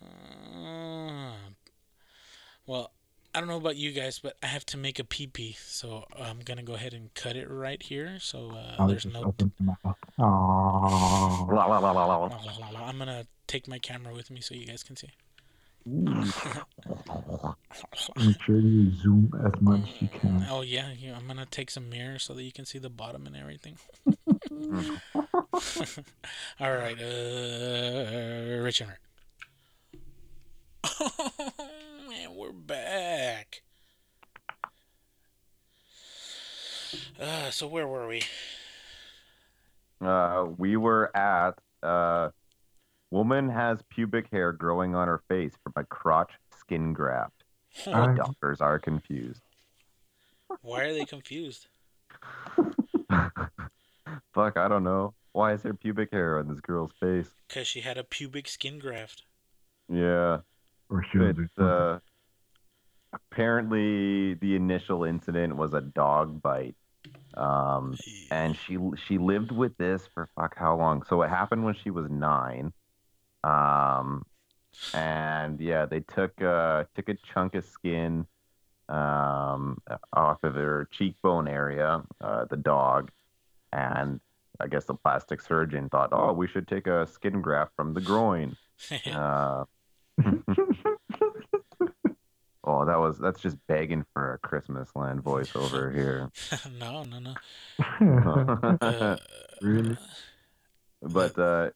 [0.00, 1.34] Uh,
[2.70, 2.92] well,
[3.34, 6.04] I don't know about you guys, but I have to make a pee pee, so
[6.16, 8.18] I'm gonna go ahead and cut it right here.
[8.20, 9.24] So uh, there's no.
[9.24, 9.96] open my mouth.
[10.20, 11.52] Aww.
[11.52, 12.16] La, la, la, la, la.
[12.16, 12.86] La, la, la, la.
[12.86, 15.08] I'm gonna take my camera with me so you guys can see.
[15.84, 16.32] Make
[18.42, 20.46] sure you zoom as much as you can.
[20.48, 21.16] Oh yeah, yeah.
[21.16, 23.78] I'm gonna take some mirrors so that you can see the bottom and everything.
[26.60, 28.82] All right, uh, Rich
[32.22, 33.62] and we're back.
[37.20, 38.22] Uh, so where were we?
[40.04, 42.30] Uh, we were at uh,
[43.10, 47.44] woman has pubic hair growing on her face from a crotch skin graft.
[47.86, 49.40] I- Doctors are confused.
[50.62, 51.68] Why are they confused?
[54.34, 55.14] Fuck, I don't know.
[55.32, 57.28] Why is there pubic hair on this girl's face?
[57.48, 59.22] Because she had a pubic skin graft.
[59.88, 60.38] Yeah,
[60.88, 62.00] Or should it's uh,
[63.12, 66.76] apparently the initial incident was a dog bite.
[67.34, 67.96] Um,
[68.30, 71.02] and she she lived with this for fuck how long?
[71.04, 72.72] So it happened when she was nine.
[73.44, 74.26] Um,
[74.94, 78.26] and yeah, they took uh took a chunk of skin
[78.88, 79.80] um
[80.12, 83.10] off of her cheekbone area, uh, the dog,
[83.72, 84.20] and
[84.60, 88.00] I guess the plastic surgeon thought, oh, we should take a skin graft from the
[88.00, 88.56] groin.
[89.06, 89.66] Uh,
[92.70, 96.30] oh, that was that's just begging for a Christmas land voiceover here.
[96.78, 97.34] no, no, no.
[98.80, 99.16] Uh,
[99.60, 99.96] Uh, really?
[101.02, 101.70] but uh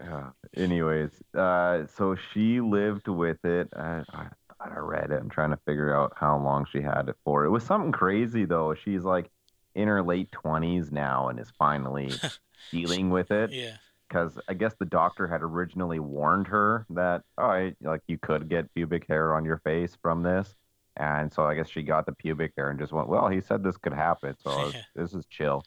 [0.00, 4.26] yeah, anyways uh so she lived with it I, I
[4.58, 7.44] thought i read it i'm trying to figure out how long she had it for
[7.44, 9.30] it was something crazy though she's like
[9.74, 12.12] in her late 20s now and is finally
[12.70, 13.76] dealing with it yeah.
[14.14, 18.48] Because i guess the doctor had originally warned her that oh I, like you could
[18.48, 20.54] get pubic hair on your face from this
[20.96, 23.64] and so i guess she got the pubic hair and just went well he said
[23.64, 25.64] this could happen so this is chill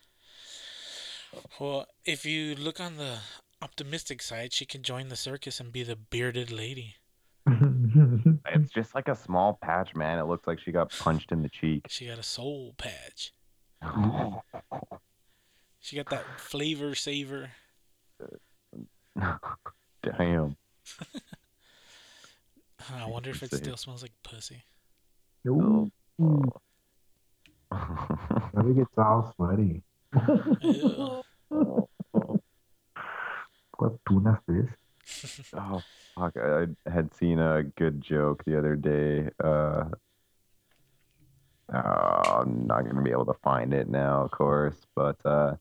[1.59, 3.17] Well, if you look on the
[3.61, 6.95] optimistic side, she can join the circus and be the bearded lady.
[8.55, 10.19] It's just like a small patch, man.
[10.19, 11.85] It looks like she got punched in the cheek.
[11.89, 13.33] She got a soul patch.
[15.79, 17.51] She got that flavor saver.
[20.03, 20.55] Damn.
[22.95, 24.63] I wonder if it still smells like pussy.
[25.47, 26.53] Ooh, Let
[28.65, 29.83] me get all sweaty.
[33.77, 34.71] What tuna fish?
[35.53, 35.81] oh
[36.15, 36.35] fuck!
[36.35, 39.29] I I had seen a good joke the other day.
[39.41, 39.83] Uh,
[41.73, 44.75] oh, I'm not gonna be able to find it now, of course.
[44.95, 45.57] But uh,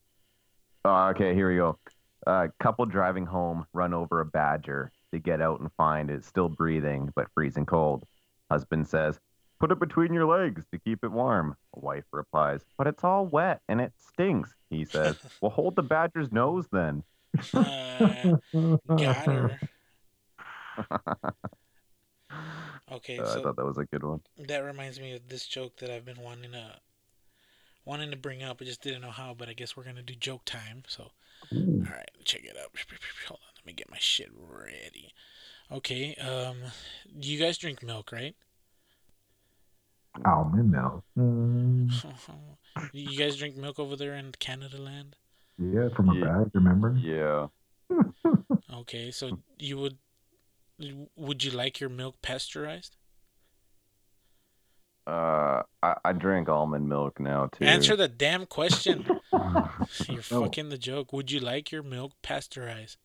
[0.87, 1.79] oh, okay, here we go.
[2.27, 4.91] Uh, couple driving home run over a badger.
[5.13, 8.05] They get out and find it's still breathing but freezing cold.
[8.51, 9.21] Husband says,
[9.61, 13.61] "Put it between your legs to keep it warm." Wife replies, "But it's all wet
[13.69, 17.05] and it stinks." He says, "Well, hold the badger's nose then."
[17.55, 18.37] Uh,
[18.89, 19.61] got her.
[22.93, 24.21] Okay, Uh, I thought that was a good one.
[24.47, 26.79] that reminds me of this joke that I've been wanting to
[27.85, 28.59] wanting to bring up.
[28.61, 30.83] I just didn't know how, but I guess we're gonna do joke time.
[30.87, 31.11] So,
[31.53, 32.71] all right, check it out.
[33.29, 35.13] Hold on, let me get my shit ready.
[35.71, 36.57] Okay, um,
[37.21, 38.35] you guys drink milk, right?
[40.25, 41.05] Almond milk.
[41.19, 41.91] Mm,
[42.93, 45.17] you guys drink milk over there in Canada land?
[45.59, 46.25] yeah, from a Yeah.
[46.27, 46.97] bag, remember?
[46.99, 47.47] Yeah.
[48.73, 49.99] Okay, so you would
[51.17, 52.97] would you like your milk pasteurized?
[55.07, 57.65] Uh, I, I drink almond milk now too.
[57.65, 59.07] Answer the damn question.
[60.09, 60.43] You're No.
[60.45, 61.13] fucking the joke.
[61.13, 62.97] Would you like your milk pasteurized?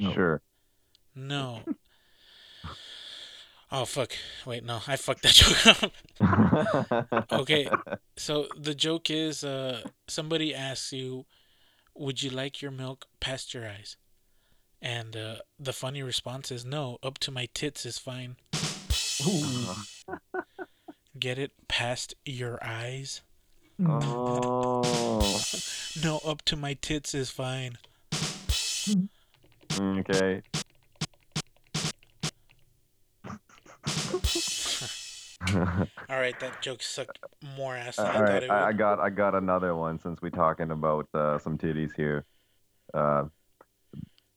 [0.00, 0.40] Sure.
[1.14, 1.60] No.
[3.72, 4.12] Oh fuck!
[4.46, 7.32] Wait, no, I fucked that joke up.
[7.32, 7.68] Okay.
[8.16, 11.26] So the joke is, uh, somebody asks you,
[11.96, 13.96] "Would you like your milk pasteurized?"
[14.80, 18.36] And uh, the funny response is, "No, up to my tits is fine."
[21.18, 23.22] Get it past your eyes?
[23.84, 24.63] Oh.
[26.02, 27.78] No, up to my tits is fine.
[29.78, 30.42] Okay.
[35.54, 37.18] All right, that joke sucked
[37.56, 39.98] more ass than I All thought right, it I, I got I got another one
[40.00, 42.24] since we're talking about uh, some titties here.
[42.92, 43.24] Uh,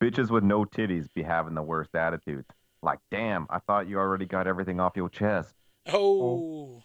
[0.01, 2.45] bitches with no titties be having the worst attitudes.
[2.81, 5.53] Like, damn, I thought you already got everything off your chest.
[5.87, 6.83] Oh,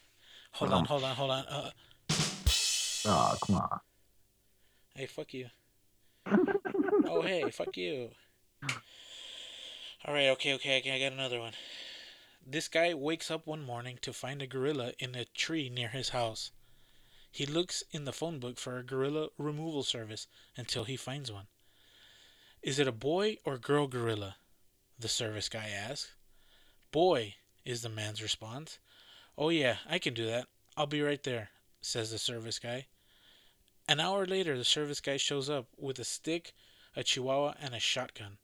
[0.53, 1.45] hold on, hold on, hold on.
[1.47, 1.71] Uh,
[3.07, 3.81] oh, come on.
[4.95, 5.47] hey, fuck you.
[6.27, 8.11] oh, hey, fuck you.
[10.05, 10.93] All right, okay, okay, okay.
[10.93, 11.53] I got another one.
[12.45, 16.09] This guy wakes up one morning to find a gorilla in a tree near his
[16.09, 16.51] house.
[17.31, 21.47] He looks in the phone book for a gorilla removal service until he finds one.
[22.63, 24.37] Is it a boy or girl gorilla?
[24.99, 26.13] The service guy asks.
[26.91, 28.79] Boy, is the man's response.
[29.39, 30.49] Oh, yeah, I can do that.
[30.77, 31.51] I'll be right there,
[31.83, 32.87] says the service guy.
[33.89, 36.55] An hour later, the service guy shows up with a stick,
[36.97, 38.39] a chihuahua, and a shotgun,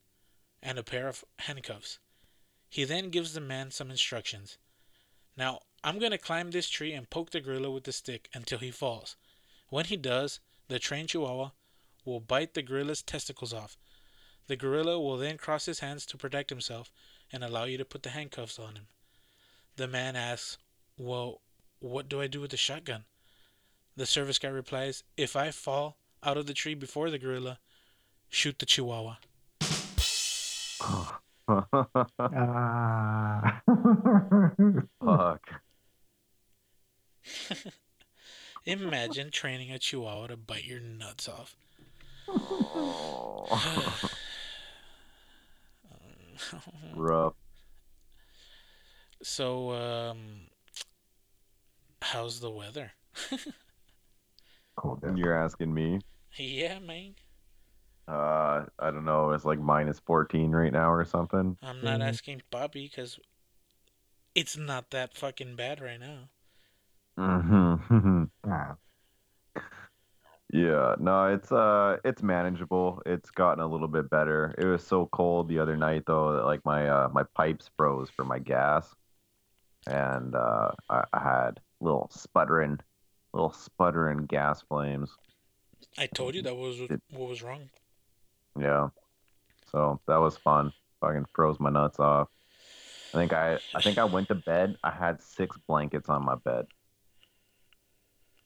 [0.61, 1.99] and a pair of handcuffs.
[2.69, 4.57] He then gives the man some instructions.
[5.35, 8.59] Now, I'm going to climb this tree and poke the gorilla with the stick until
[8.59, 9.15] he falls.
[9.69, 11.51] When he does, the trained chihuahua
[12.05, 13.77] will bite the gorilla's testicles off.
[14.47, 16.91] The gorilla will then cross his hands to protect himself
[17.31, 18.87] and allow you to put the handcuffs on him.
[19.77, 20.57] The man asks,
[20.97, 21.41] Well,
[21.79, 23.05] what do I do with the shotgun?
[23.99, 27.59] The service guy replies, If I fall out of the tree before the gorilla,
[28.29, 29.17] shoot the chihuahua.
[30.79, 31.19] Ah.
[35.03, 35.61] Fuck.
[38.65, 41.57] Imagine training a chihuahua to bite your nuts off.
[42.29, 43.99] Oh.
[46.95, 47.33] Rough.
[49.21, 50.17] So, um,
[52.01, 52.93] how's the weather?
[54.79, 55.03] Cold.
[55.17, 55.99] You're asking me.
[56.37, 57.15] yeah, man.
[58.07, 59.31] Uh, I don't know.
[59.31, 61.57] It's like minus 14 right now or something.
[61.61, 62.07] I'm not Mhm.
[62.07, 63.19] asking Bobby because
[64.35, 66.29] it's not that fucking bad right now.
[67.17, 68.77] hmm Ah,
[70.51, 73.01] Yeah, no, it's uh, it's manageable.
[73.05, 74.55] It's gotten a little bit better.
[74.57, 78.09] It was so cold the other night though that like my uh my pipes froze
[78.09, 78.95] for my gas,
[79.87, 82.79] and uh, I, I had little sputtering,
[83.33, 85.11] little sputtering gas flames.
[85.97, 87.69] I told you that was It- what was wrong.
[88.59, 88.89] Yeah,
[89.71, 90.73] so that was fun.
[91.01, 92.29] Fucking froze my nuts off.
[93.13, 94.77] I think I I think I went to bed.
[94.83, 96.67] I had six blankets on my bed.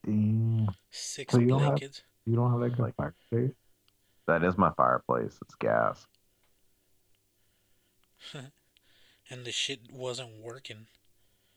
[0.04, 0.68] damn.
[0.90, 2.02] Six So you don't have- blankets.
[2.26, 3.54] You don't have like a Like- fireplace?
[4.26, 5.38] That is my fireplace.
[5.42, 6.06] It's gas.
[9.30, 10.86] and the shit wasn't working.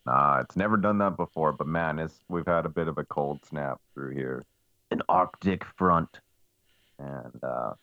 [0.07, 3.03] Nah, it's never done that before, but man, it's we've had a bit of a
[3.03, 4.41] cold snap through here.
[4.89, 6.21] An Arctic front.
[6.97, 7.73] And uh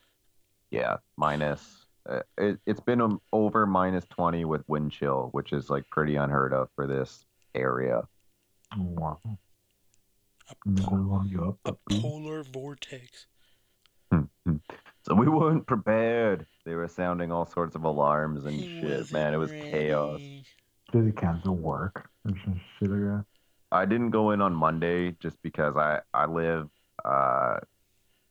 [0.70, 5.68] yeah, minus uh, it, it's been um, over minus 20 with wind chill, which is
[5.70, 8.02] like pretty unheard of for this area.
[8.76, 9.20] Wow.
[9.26, 9.28] A,
[10.66, 11.58] And po- gonna warm you up.
[11.90, 13.26] a polar vortex.
[15.06, 16.46] So we weren't prepared.
[16.64, 19.12] They were sounding all sorts of alarms and He shit.
[19.12, 20.18] Man, it was chaos.
[20.94, 23.24] Did they cancel work or some shit like that?
[23.72, 26.68] I didn't go in on Monday just because I I live
[27.04, 27.56] uh,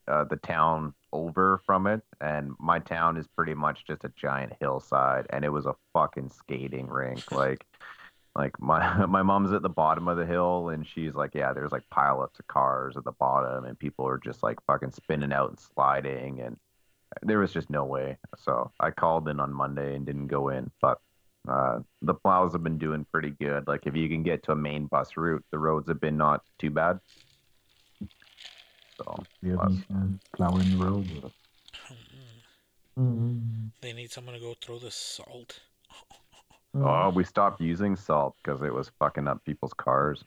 [0.07, 4.53] uh, the town over from it, and my town is pretty much just a giant
[4.61, 7.29] hillside, and it was a fucking skating rink.
[7.33, 7.65] like,
[8.33, 11.73] like my my mom's at the bottom of the hill, and she's like, yeah, there's
[11.73, 15.49] like pileups of cars at the bottom, and people are just like fucking spinning out
[15.49, 16.55] and sliding, and
[17.23, 18.17] there was just no way.
[18.37, 21.01] So I called in on Monday and didn't go in, but
[21.47, 23.67] uh, the plows have been doing pretty good.
[23.67, 26.41] Like if you can get to a main bus route, the roads have been not
[26.59, 26.99] too bad.
[28.97, 30.09] So The other Plus.
[30.35, 31.31] plowing the road.
[32.99, 33.71] Mm.
[33.81, 35.59] They need someone to go throw the salt.
[36.75, 40.23] oh, we stopped using salt because it was fucking up people's cars.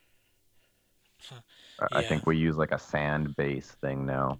[1.29, 1.41] Huh.
[1.81, 2.09] I- I Yeah.
[2.09, 4.39] think we use like a sand base thing now.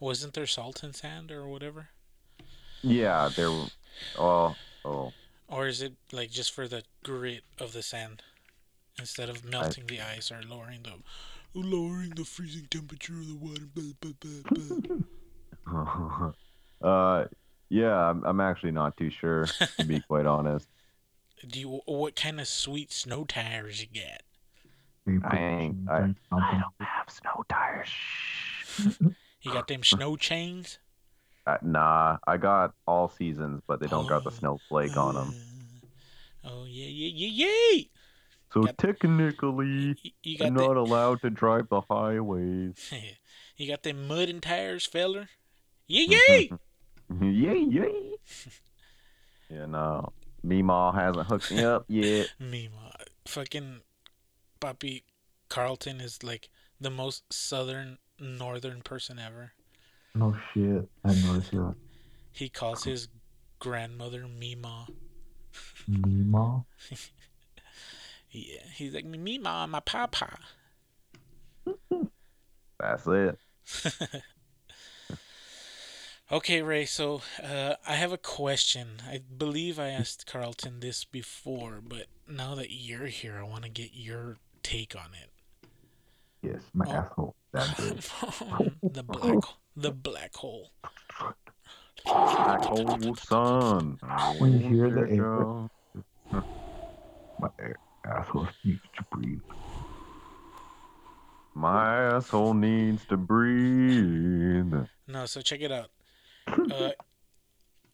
[0.00, 1.88] Wasn't there salt and sand or whatever?
[2.82, 3.48] Yeah, there.
[4.16, 5.12] Oh, oh.
[5.48, 8.22] Or is it like just for the grit of the sand
[8.98, 10.92] instead of melting the ice or lowering the
[11.54, 13.62] lowering the freezing temperature of the water.
[13.74, 15.00] Blah, blah, blah,
[16.82, 16.88] blah.
[16.88, 17.26] uh,
[17.68, 19.46] yeah, I'm, I'm actually not too sure
[19.78, 20.68] to be quite honest.
[21.46, 24.22] Do you what kind of sweet snow tires you get?
[25.24, 25.88] I ain't.
[25.88, 27.88] I, I don't have snow tires.
[29.40, 30.78] You got them snow chains?
[31.48, 34.34] Uh, nah, I got all seasons, but they don't got the Oh.
[34.34, 35.34] snowflake on them.
[36.44, 37.84] Oh yeah, yeah, yeah, yeah.
[38.52, 39.66] So got- technically,
[40.02, 42.92] You, you the, not allowed to drive the highways.
[43.56, 45.30] you got them mud and tires, feller.
[45.86, 46.56] Yeah, yeah.
[47.22, 48.12] yay, yay.
[49.50, 50.12] yeah, no.
[50.46, 52.28] Meemaw hasn't hooked me up yet.
[52.38, 52.92] Mima,
[53.26, 53.80] fucking
[54.60, 55.02] Papi
[55.48, 59.52] Carlton is like the most southern northern person ever.
[60.14, 60.88] No shit.
[61.04, 61.74] I noticed that.
[62.32, 63.08] He calls his
[63.58, 64.86] grandmother Mima.
[65.86, 66.64] Mima.
[68.30, 70.38] Yeah, he's like Mima, my papa.
[72.78, 73.38] That's it.
[76.30, 76.84] Okay, Ray.
[76.84, 79.00] So uh, I have a question.
[79.08, 83.70] I believe I asked Carlton this before, but now that you're here, I want to
[83.70, 85.30] get your take on it.
[86.42, 86.92] Yes, my Oh.
[86.92, 87.34] asshole.
[87.52, 88.10] That's it.
[88.92, 89.38] the black,
[89.78, 90.72] the black hole.
[92.04, 93.98] Black hole sun.
[94.38, 96.42] When you hear the air-
[97.40, 97.48] My
[98.04, 99.40] asshole needs to breathe.
[101.54, 104.74] My asshole needs to breathe.
[105.06, 105.90] No, so check it out.
[106.72, 106.92] Uh,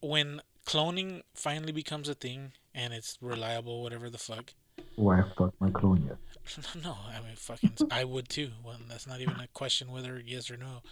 [0.01, 4.53] when cloning finally becomes a thing and it's reliable, whatever the fuck.
[4.97, 6.17] Why fuck my clone yet?
[6.85, 8.51] No, I mean, fucking, I would too.
[8.65, 10.83] Well, that's not even a question whether yes or no.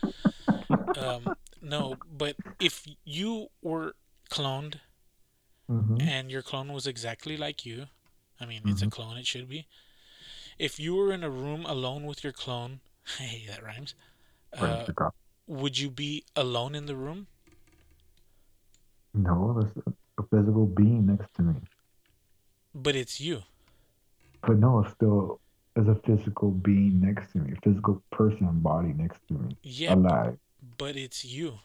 [0.94, 3.94] Um, no, but if you were
[4.30, 4.76] cloned
[5.70, 6.00] Mm-hmm.
[6.00, 7.86] and your clone was exactly like you,
[8.40, 9.66] I mean, it's a clone, it should be.
[10.58, 12.80] If you were in a room alone with your clone,
[13.18, 13.94] hey, that rhymes.
[14.56, 14.84] Uh,
[15.46, 17.26] would you be alone in the room?
[19.14, 21.54] no, there's a, a physical being next to me.
[22.74, 23.44] But it's you.
[24.46, 25.40] But no, it's still
[25.76, 29.94] as a physical being next to me, a physical person body next to me, Yeah,
[29.94, 30.36] alive.
[30.78, 31.58] but it's you.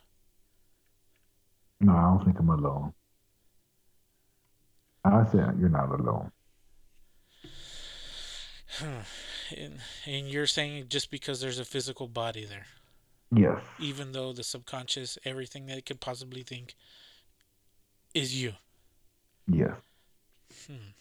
[1.82, 2.94] No, I don't think I'm alone.
[5.04, 6.32] I say you're not alone.
[9.58, 12.66] And, and you're saying just because there's a physical body there,
[13.34, 13.62] Yes.
[13.80, 16.76] even though the subconscious, everything that it could possibly think,
[18.14, 18.56] is you.
[19.48, 19.78] Yes.
[20.68, 20.92] Hmm.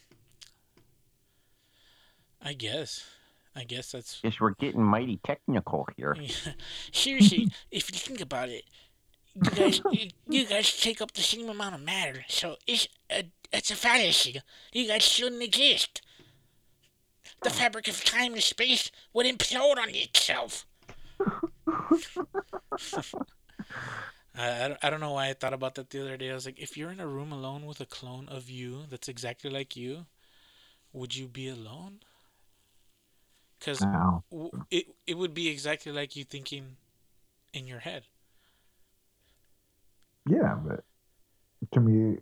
[2.47, 3.05] I guess.
[3.57, 4.21] I guess that's.
[4.21, 6.17] Guess we're getting mighty technical here.
[6.93, 8.63] Seriously, if you think about it,
[9.35, 13.25] you guys, you, you guys take up the same amount of matter, so it's a,
[13.53, 14.41] it's a fallacy.
[14.73, 16.03] You guys shouldn't exist.
[17.43, 20.67] The fabric of time and space would implode on itself.
[24.39, 26.31] I, I don't know why I thought about that the other day.
[26.31, 29.09] I was like, if you're in a room alone with a clone of you that's
[29.09, 30.07] exactly like you,
[30.93, 32.01] would you be alone?
[33.59, 34.25] Because Now,
[34.71, 36.77] it, it would be exactly like you thinking
[37.53, 38.05] in your head.
[40.29, 40.85] yeah, but
[41.73, 42.19] to me,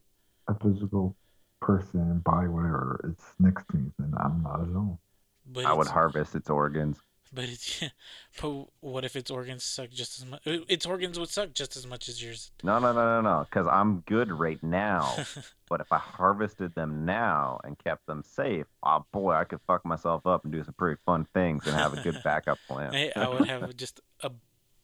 [0.49, 1.17] a physical
[1.61, 4.99] person, body, whatever, it's next to me, then I'm not alone.
[5.47, 6.99] But I would harvest its organs.
[7.35, 7.83] But it's
[8.41, 10.41] but what if its organs suck just as much?
[10.45, 12.53] Its organs would suck just as much as yours.
[12.63, 13.47] No, no, no, no, no.
[13.49, 15.17] Because I'm good right now.
[15.69, 19.85] but if I harvested them now and kept them safe, oh boy, I could fuck
[19.85, 22.93] myself up and do some pretty fun things and have a good backup plan.
[22.93, 24.31] Hey, I would have just a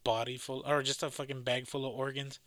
[0.02, 2.40] body full, or just a fucking bag full of organs.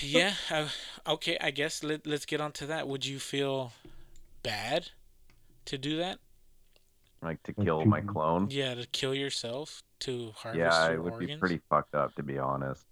[0.00, 0.34] Yeah.
[0.50, 0.68] I,
[1.06, 1.36] okay.
[1.40, 2.88] I guess let let's get on to that.
[2.88, 3.72] Would you feel
[4.42, 4.90] bad
[5.66, 6.18] to do that?
[7.22, 8.48] Like to kill my clone.
[8.50, 11.30] Yeah, to kill yourself to harvest Yeah, your it would organs.
[11.30, 12.84] be pretty fucked up to be honest.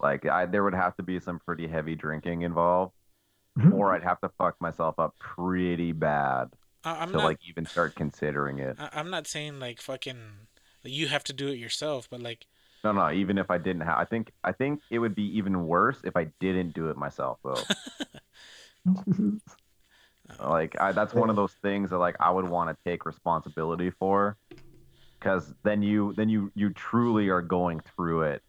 [0.00, 2.94] Like I, there would have to be some pretty heavy drinking involved,
[3.72, 6.48] or I'd have to fuck myself up pretty bad
[6.84, 7.24] I, I'm to not.
[7.24, 8.76] like even start considering it.
[8.78, 10.18] I, I'm not saying like fucking.
[10.84, 12.46] You have to do it yourself, but like
[12.84, 13.10] No, no.
[13.10, 16.16] Even if I didn't have, I think I think it would be even worse if
[16.16, 17.66] I didn't do it myself though.
[20.40, 23.90] like I, that's one of those things that like I would want to take responsibility
[23.90, 24.36] for,
[25.18, 28.42] because then you then you you truly are going through it.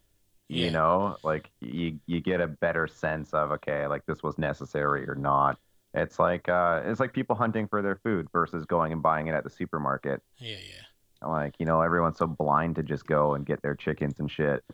[0.48, 0.70] You Yeah.
[0.70, 5.14] know, like you you get a better sense of okay, like this was necessary or
[5.14, 5.58] not.
[5.94, 9.34] It's like uh, it's like people hunting for their food versus going and buying it
[9.34, 10.20] at the supermarket.
[10.38, 11.28] yeah, yeah.
[11.28, 14.64] Like you know, everyone's so blind to just go and get their chickens and shit.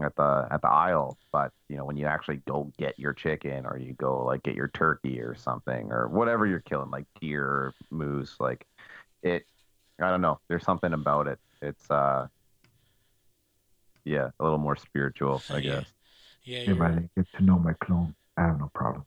[0.00, 1.18] At the at the aisle.
[1.32, 4.54] But you know, when you actually go get your chicken or you go like get
[4.54, 8.64] your turkey or something or whatever you're killing, like deer or moose, like
[9.22, 9.44] it.
[10.00, 10.38] I don't know.
[10.48, 11.40] There's something about it.
[11.60, 12.28] It's uh,
[14.04, 15.80] yeah, a little more spiritual, I Yeah.
[15.80, 15.92] guess.
[16.44, 19.04] Yeah, If you're, I didn't get to know my clone, I have no problem.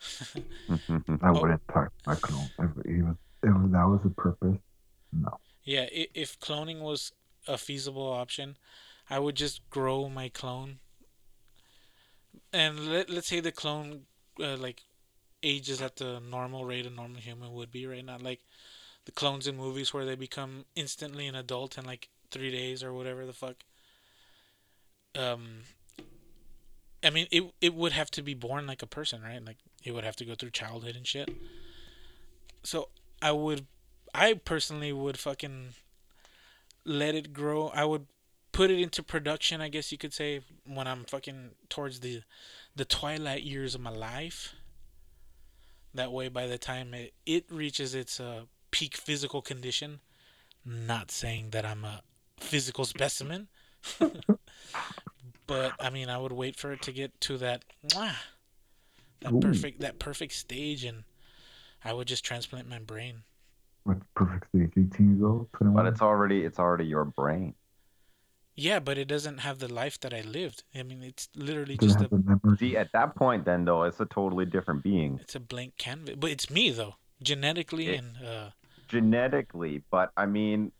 [0.70, 1.40] I Oh.
[1.40, 2.50] wouldn't touch my clone.
[2.60, 4.56] If he was, if that was the purpose,
[5.12, 5.38] no.
[5.64, 5.86] yeah.
[5.90, 7.12] If cloning was
[7.48, 8.56] a feasible option,
[9.10, 10.78] I would just grow my clone.
[12.52, 14.02] And let let's say the clone,
[14.40, 14.82] uh, like,
[15.42, 18.40] ages at the normal rate a normal human would be right now, like
[19.04, 22.92] the clones in movies where they become instantly an adult in like three days or
[22.92, 23.56] whatever the fuck.
[25.16, 25.62] Um,
[27.02, 29.44] I mean, it it would have to be born like a person, right?
[29.44, 31.30] Like it would have to go through childhood and shit.
[32.62, 32.88] So
[33.22, 33.66] I would,
[34.14, 35.74] I personally would fucking
[36.84, 37.68] let it grow.
[37.68, 38.06] I would
[38.52, 42.22] put it into production, I guess you could say, when I'm fucking towards the
[42.76, 44.54] the twilight years of my life.
[45.92, 50.00] That way, by the time it, it reaches its uh, peak physical condition,
[50.64, 52.02] not saying that I'm a
[52.38, 53.48] physical specimen,
[55.46, 58.14] but I mean, I would wait for it to get to that mwah,
[59.20, 59.40] that Ooh.
[59.40, 61.04] perfect that perfect stage, and
[61.84, 63.22] I would just transplant my brain.
[63.84, 64.70] What's perfect stage?
[64.76, 65.74] 18 years old, 21.
[65.74, 67.54] But it's already it's already your brain.
[68.60, 70.64] Yeah, but it doesn't have the life that I lived.
[70.74, 72.58] I mean, it's literally it just a memory?
[72.58, 75.18] See, at that point, then though, it's a totally different being.
[75.22, 76.16] it's a blank canvas.
[76.18, 77.98] But it's me though, genetically Yeah.
[78.00, 78.50] and uh,
[78.86, 80.72] genetically, but I mean,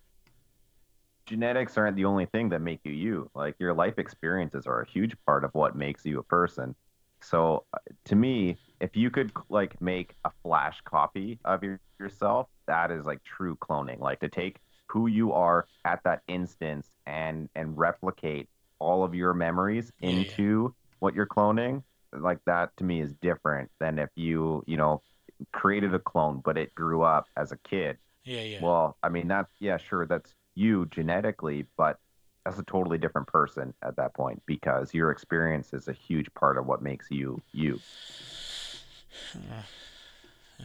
[1.25, 3.31] genetics aren't the only thing that make you you.
[3.35, 6.75] Like your life experiences are a huge part of what makes you a person.
[7.23, 12.49] So uh, to me, if you could like make a flash copy of your, yourself,
[12.67, 14.01] that is like true cloning.
[14.01, 14.59] Like to take
[14.91, 20.17] who you are at that instance and and replicate all of your memories Yeah, yeah.
[20.17, 21.83] into what you're cloning.
[22.13, 25.03] Like that to me is different than if you, you know,
[25.53, 27.99] created a clone, but it grew up as a kid.
[28.25, 28.63] yeah, yeah.
[28.63, 31.99] Well, I mean, that's, yeah, sure, that's you genetically, but
[32.45, 36.59] that's a totally different person at that point because your experience is a huge part
[36.59, 37.79] of what makes you you.
[39.35, 39.63] Uh,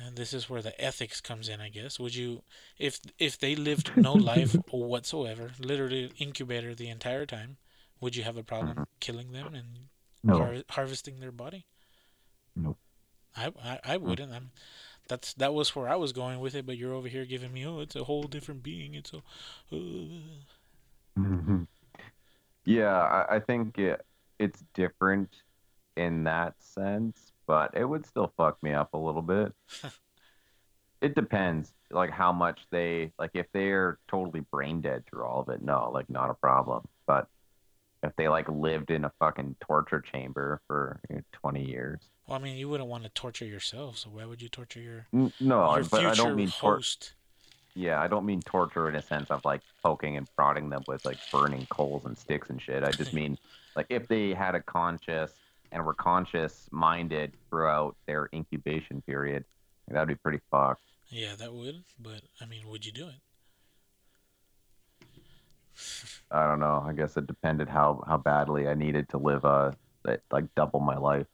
[0.05, 1.99] And this is where the ethics comes in, I guess.
[1.99, 2.43] Would you,
[2.77, 7.57] if if they lived no life whatsoever, literally incubator the entire time,
[7.99, 8.83] would you have a problem Mm-hmm.
[8.99, 9.89] killing them and
[10.23, 10.37] No.
[10.37, 11.65] har- harvesting their body?
[12.55, 12.77] No.
[13.35, 14.31] I I, I wouldn't.
[14.33, 14.51] I'm,
[15.07, 17.65] that's that was where I was going with it, but you're over here giving me,
[17.65, 18.95] oh, it's a whole different being.
[18.95, 19.23] It's a,
[19.75, 19.77] uh,
[22.65, 24.01] Yeah, I, I think it,
[24.39, 25.29] it's different
[25.95, 29.53] in that sense, but it would still fuck me up a little bit.
[31.01, 33.31] it depends, like how much they like.
[33.33, 36.87] If they're totally brain dead through all of it, no, like not a problem.
[37.07, 37.27] But
[38.03, 42.39] if they like lived in a fucking torture chamber for you know, twenty years, well,
[42.39, 45.75] I mean, you wouldn't want to torture yourself, so why would you torture your no,
[45.75, 47.13] your but I don't mean tor- host?
[47.75, 51.03] Yeah, I don't mean torture in a sense of like poking and prodding them with
[51.05, 52.83] like burning coals and sticks and shit.
[52.83, 53.37] I just mean
[53.75, 55.33] like if they had a conscious
[55.75, 59.43] and were conscious minded throughout their incubation period,
[59.89, 60.81] that'd be pretty fucked.
[61.09, 61.83] Yeah, that would.
[61.99, 63.15] But I mean, would you do it?
[66.31, 66.83] I don't know.
[66.87, 69.73] I guess it depended how how badly I needed to live uh
[70.31, 71.27] like double my life.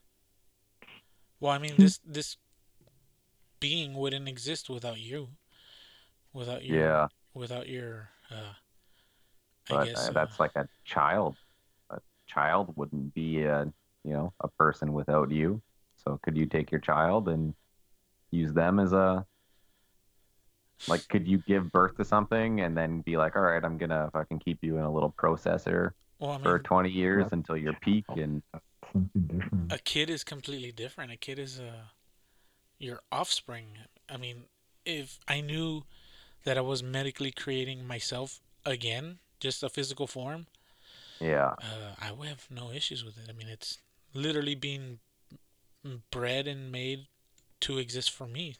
[1.38, 2.36] Well, I mean, this this
[3.60, 5.28] being wouldn't exist without you,
[6.32, 8.10] without your Yeah, without your.
[8.28, 8.54] Uh,
[9.70, 11.36] I but guess uh, uh, that's like a child.
[11.90, 13.72] A child wouldn't be a
[14.04, 15.62] you know a person without you.
[16.04, 17.54] So could you take your child and
[18.30, 19.26] use them as a
[20.88, 24.10] like could you give birth to something and then be like all right i'm gonna
[24.12, 27.28] fucking keep you in a little processor well, I for 20 years Yeah.
[27.32, 28.42] until your peak and
[29.70, 31.10] a kid is completely different.
[31.10, 31.86] A kid is uh,
[32.78, 33.78] your offspring.
[34.08, 34.44] I mean,
[34.84, 35.84] if I knew
[36.44, 40.46] that I was medically creating myself again, just a physical form,
[41.20, 43.28] yeah uh, I would have no issues with it.
[43.28, 43.78] I mean, it's
[44.14, 44.98] literally being
[46.10, 47.06] bred and made
[47.60, 48.56] to exist for me.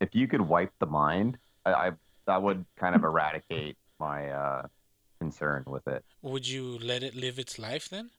[0.00, 1.92] if you could wipe the mind i, I
[2.26, 4.62] that would kind of eradicate my uh
[5.20, 8.10] concern with it Would you let it live its life then?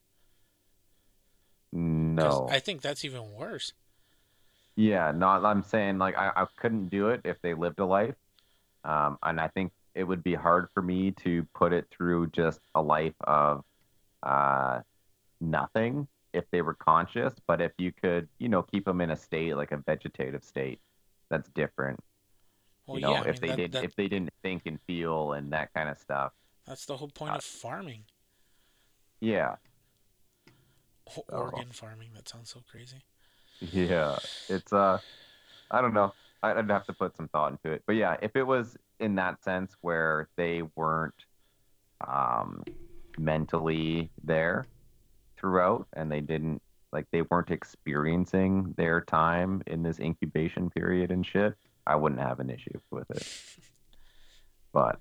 [1.72, 3.74] no I think that's even worse.
[4.76, 8.16] Yeah, no, I'm saying like I, I couldn't do it if they lived a life,
[8.84, 12.60] um, and I think it would be hard for me to put it through just
[12.76, 13.64] a life of
[14.22, 14.82] uh,
[15.42, 16.08] nothing
[16.38, 17.34] if they were conscious.
[17.48, 20.80] But if you could, you know, keep them in a state like a vegetative state,
[21.30, 22.00] that's different.
[22.86, 24.64] Well, you know, yeah, I if mean, they that, did, that, if they didn't think
[24.66, 26.32] and feel and that kind of stuff.
[26.66, 28.06] that's the whole point uh, of farming.
[29.20, 29.56] Yeah,
[31.18, 32.10] O- Organ farming.
[32.16, 33.04] That sounds so crazy.
[33.60, 34.18] yeah.
[34.48, 35.00] It's uh,
[35.72, 36.14] I don't know.
[36.44, 37.84] I- I'd have to put some thought into it.
[37.88, 41.26] But yeah, if it was in that sense where they weren't
[42.08, 42.64] um,
[43.18, 44.66] mentally there
[45.48, 51.26] throughout, and they didn't like they weren't experiencing their time in this incubation period and
[51.26, 51.54] shit,
[51.86, 53.26] I wouldn't have an issue with it.
[54.74, 55.00] But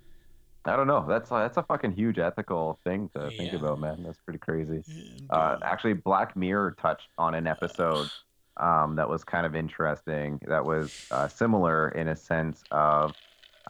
[0.65, 1.05] I don't know.
[1.07, 4.05] That's that's a fucking huge ethical thing to think about, man.
[4.05, 4.83] That's pretty crazy.
[4.87, 8.09] And, Uh, uh, actually, Black Mirror touched on an episode
[8.57, 10.41] um, that was kind of interesting.
[10.47, 13.13] That was uh, similar in a sense of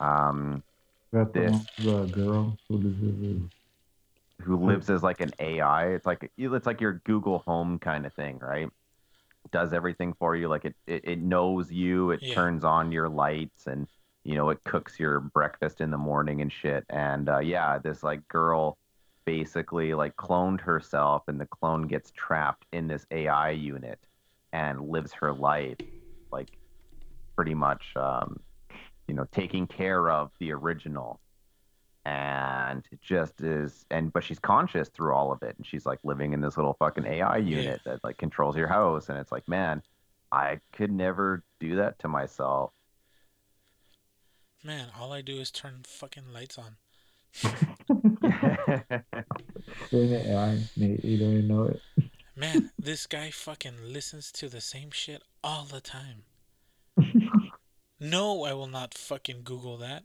[0.01, 0.63] um,
[1.13, 1.67] That the, This.
[1.79, 3.51] the girl who lives
[4.47, 5.89] who lives as like an AI.
[5.89, 8.69] It's like it's like your Google Home kind of thing, right?
[9.53, 10.49] Does everything for you.
[10.49, 12.11] Like it, it, it knows you.
[12.13, 12.35] It Yeah.
[12.35, 13.89] turns on your lights and
[14.25, 16.85] you know it cooks your breakfast in the morning and shit.
[16.91, 18.79] And uh, yeah, this like girl
[19.27, 24.01] basically like cloned herself, and the clone gets trapped in this AI unit
[24.53, 25.79] and lives her life
[26.33, 26.49] like
[27.37, 28.41] pretty much um,
[29.09, 31.21] you know taking care of the original
[32.07, 35.99] and it just is and but she's conscious through all of it and she's like
[36.05, 39.49] living in this little fucking AI unit that like controls your house and it's like
[39.49, 39.83] man
[40.31, 42.71] I could never do that to myself
[44.63, 46.77] man, all I do is turn fucking lights on.
[49.93, 50.59] in the AI.
[50.77, 51.81] Nate, you don't even know it.
[52.35, 56.25] Man, this guy fucking listens to the same shit all the time.
[57.99, 60.03] No, I will not fucking Google that.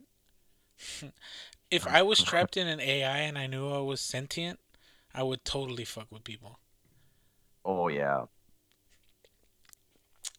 [1.72, 4.60] if I was trapped in an AI and I knew I was sentient,
[5.14, 6.60] I would totally fuck with people.
[7.64, 8.26] oh yeah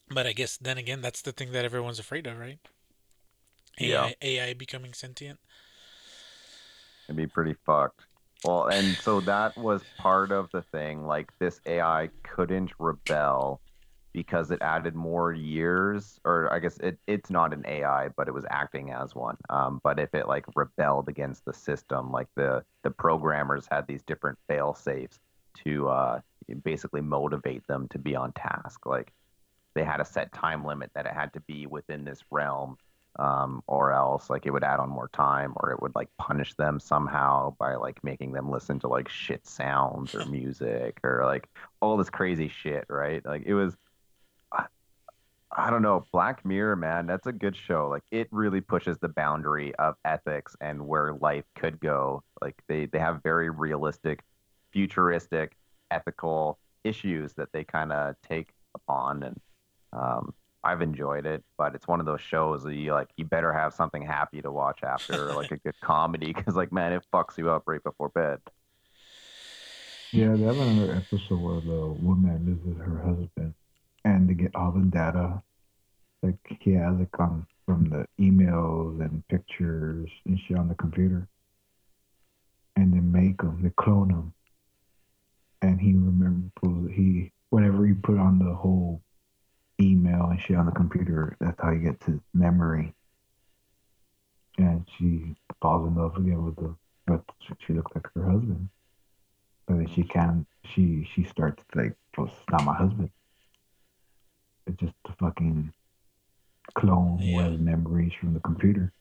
[0.08, 2.60] But I guess then again, that's the thing that everyone's afraid of, right?
[3.80, 4.12] AI, Yeah.
[4.22, 5.40] AI becoming sentient.
[7.08, 8.02] it'd be pretty fucked
[8.44, 13.62] well and so that was part of the thing like this AI couldn't rebel
[14.14, 18.34] because it added more years or i guess it, it's not an ai but it
[18.34, 19.38] was acting as one.
[19.50, 24.04] Um, but if it like rebelled against the system like the the programmers had these
[24.04, 25.20] different fail safes
[25.66, 26.20] to uh,
[26.64, 28.86] basically motivate them to be on task.
[28.86, 29.12] Like
[29.76, 32.78] they had a set time limit that it had to be within this realm
[33.20, 36.56] um, or else like it would add on more time or it would like punish
[36.56, 41.48] them somehow by like making them listen to like shit sounds or music or like
[41.80, 43.24] all this crazy shit right?
[43.26, 43.76] Like it was
[45.56, 46.06] I don't know.
[46.12, 47.88] Black Mirror, man, that's a good show.
[47.90, 52.24] Like it really pushes the boundary of ethics and where life could go.
[52.42, 54.22] Like they they have very realistic,
[54.72, 55.56] futuristic,
[55.92, 59.40] ethical issues that they kind of take upon, and
[59.94, 60.34] um,
[60.64, 61.44] I've enjoyed it.
[61.58, 63.10] But it's one of those shows that you like.
[63.18, 66.94] You better have something happy to watch after, like a good comedy, because like man,
[66.94, 68.40] it fucks you up right before bed.
[70.12, 73.56] Yeah, they have another episode where the woman with her husband,
[74.06, 75.42] and to get all the data,
[76.22, 81.28] that he has it on from the emails and pictures and shit on the computer,
[82.76, 84.34] and they make them, they clone them,
[85.62, 86.52] and he remembers
[86.96, 89.02] he whatever he put on the whole
[89.80, 91.36] email and shit on the computer.
[91.40, 92.94] That's how he gets his memory.
[94.58, 96.76] And she falls in love again with the,
[97.08, 97.24] but
[97.66, 98.70] she looks like her husband
[99.68, 103.10] but then she can't she she starts like well, it's not my husband
[104.68, 105.72] it's just a fucking
[106.76, 107.50] clone who Yeah.
[107.50, 108.92] has memories from the computer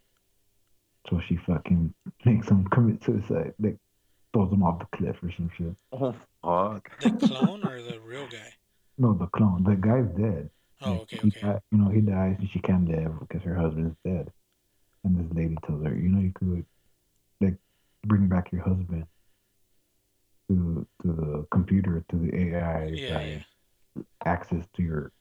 [1.08, 1.94] so she fucking
[2.24, 3.78] makes him commit suicide like
[4.32, 6.90] throws him off the cliff or some shit Oh fuck!
[7.00, 8.54] The clone or the real guy?
[8.98, 10.50] no the clone the guy's dead
[10.84, 11.40] Oh, Like, okay, okay.
[11.40, 14.30] di- you know he dies and she can't live because her husband's dead
[15.04, 16.64] and this lady tells her you know you could
[17.40, 17.56] like
[18.06, 19.06] bring back your husband
[20.50, 23.38] to to the computer to the AI Yeah, yeah.
[24.24, 25.12] access to your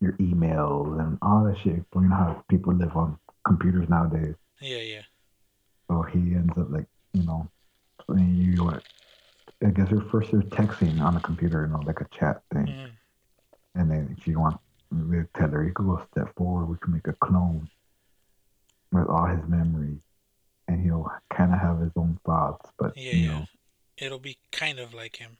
[0.00, 1.84] your emails and all that shit.
[1.94, 4.34] You know how people live on computers nowadays.
[4.60, 5.02] Yeah, yeah.
[5.88, 7.48] So he ends up like, you know,
[8.08, 8.82] you what?
[9.64, 12.66] I guess they're first they're texting on the computer, you know, like a chat thing,
[12.66, 12.90] Mm.
[13.74, 16.66] and then if you want, we tell her you could go a step forward.
[16.66, 17.68] We can make a clone
[18.92, 20.00] with all his memories,
[20.68, 23.26] and he'll kind of have his own thoughts, but Yeah, you yeah.
[23.28, 23.46] know,
[23.98, 25.38] It'll be kind of like him.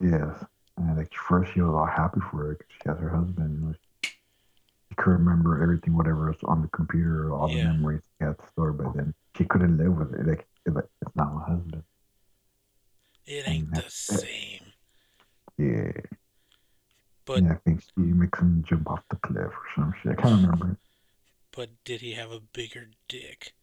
[0.00, 0.44] Yes.
[0.76, 3.58] And like first she was all happy for her because she has her husband.
[3.58, 3.85] You know, she
[4.96, 7.64] could remember everything, whatever was on the computer, all Yeah.
[7.64, 10.26] the memories she had stored, but then she couldn't live with it.
[10.26, 11.82] Like, it's, like, it's not my husband.
[13.26, 14.60] It ain't the same.
[15.58, 15.92] Yeah.
[17.24, 20.12] But yeah, I think she makes him jump off the cliff or some shit.
[20.12, 20.78] I can't remember.
[21.50, 23.54] but did he have a bigger dick?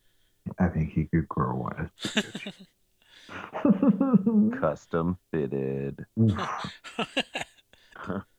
[0.59, 1.89] I think he could grow one.
[4.59, 6.05] Custom fitted.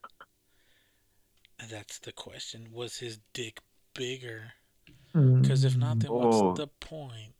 [1.69, 2.67] That's the question.
[2.71, 3.59] Was his dick
[3.93, 4.53] bigger?
[5.13, 6.17] Because if not, then Oh.
[6.49, 7.33] what's the point?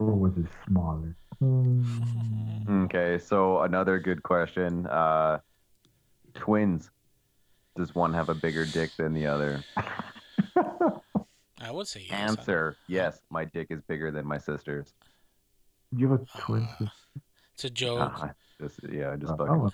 [0.00, 1.16] or was it smaller?
[1.42, 2.84] Mm.
[2.84, 4.86] Okay, so another good question.
[4.86, 5.40] Uh,
[6.34, 6.90] twins.
[7.76, 9.64] Does one have a bigger dick than the other?
[11.60, 12.12] I would say yes.
[12.12, 14.94] Answer: Yes, my dick is bigger than my sister's.
[15.96, 16.92] You have a twin Uh, sister?
[17.54, 18.22] It's a joke.
[18.22, 18.28] Uh,
[18.60, 19.72] just yeah, just Oh, fucking.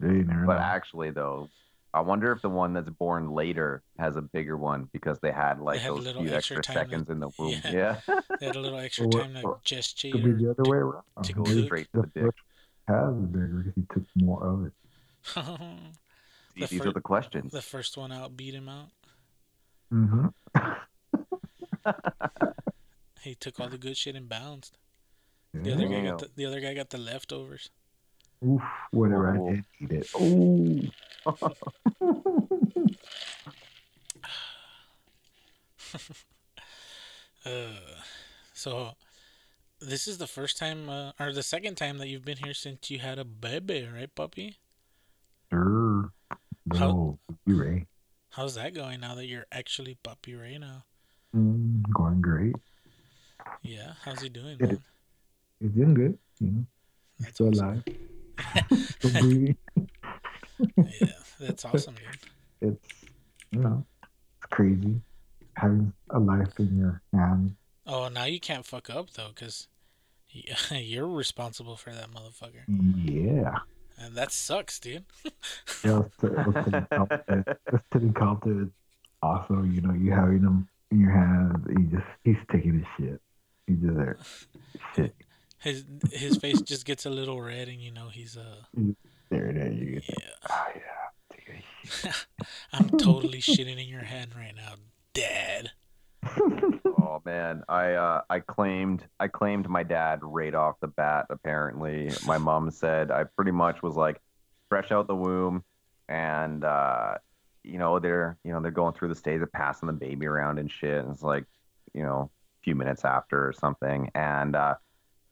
[0.00, 1.48] They never But actually, though,
[1.94, 5.60] I wonder if the one that's born later has a bigger one because they had
[5.60, 7.50] like had a those little few extra extra, time to- seconds in the womb.
[7.64, 8.00] yeah.
[8.08, 10.10] Yeah, They had a little extra time to or- gesture.
[10.10, 11.04] Could be the other way around.
[11.22, 11.64] to go cook.
[11.66, 12.24] straight the to the dick.
[12.24, 12.38] first
[12.88, 14.72] has bigger because he took more of it.
[16.56, 17.50] The These fir- are the questions.
[17.52, 18.90] the first one out beat him out.
[19.92, 20.28] Mm-hmm.
[23.22, 24.78] He took all the good shit and bounced.
[25.52, 27.70] The other guy got the, the other guy got the leftovers.
[28.46, 29.48] Oof, whatever Oh.
[29.48, 30.10] I did eat it.
[31.26, 31.52] Oh,
[37.46, 37.66] Uh,
[38.54, 38.92] so
[39.78, 42.90] this is the first time uh, or the second time that you've been here since
[42.90, 44.56] you had a baby, right, puppy?
[45.52, 46.10] sure.
[46.30, 46.38] How-
[46.88, 47.86] No, you Ray.
[48.30, 50.84] How's that going now that you're actually puppy Ray now?
[51.36, 52.56] Mm, going great.
[53.62, 54.56] Yeah, how's he doing?
[54.58, 54.82] It Man?
[55.60, 56.18] He's doing good.
[56.40, 56.66] You know,
[57.20, 57.64] That's still awesome.
[57.68, 57.84] alive.
[60.76, 61.06] yeah,
[61.40, 61.94] that's awesome,
[62.60, 62.72] dude.
[62.72, 62.94] It's
[63.50, 65.00] you know, it's crazy
[65.56, 67.52] having a life in your hands.
[67.86, 69.68] Oh, now you can't fuck up though, cause
[70.70, 73.58] you're responsible for that motherfucker, Yeah.
[73.98, 75.04] and that sucks, dude.
[75.84, 78.12] Yeah, let's, let's, take Compton.
[78.14, 78.72] Compton.
[79.22, 83.20] Also, you know, you having him in your hands, he just he's taking his shit.
[83.66, 84.18] He just there.
[84.96, 85.14] Shit.
[85.64, 88.62] His his face just gets a little red, and you know he's uh
[89.30, 89.78] There, it is.
[89.80, 90.04] you get.
[90.08, 90.24] yeah.
[90.50, 90.82] Oh yeah.
[91.32, 92.26] Take a shit.
[92.72, 94.74] I'm totally shitting in your hand right now,
[95.14, 95.70] Dad.
[96.98, 101.26] oh man, I uh, I claimed I claimed my dad right off the bat.
[101.30, 104.20] Apparently, my mom said I pretty much was like
[104.68, 105.64] fresh out the womb,
[106.08, 107.14] and uh,
[107.62, 110.58] you know they're you know they're going through the stage of passing the baby around
[110.58, 111.04] and shit.
[111.04, 111.44] And it's like
[111.92, 114.74] you know a few minutes after or something, and uh,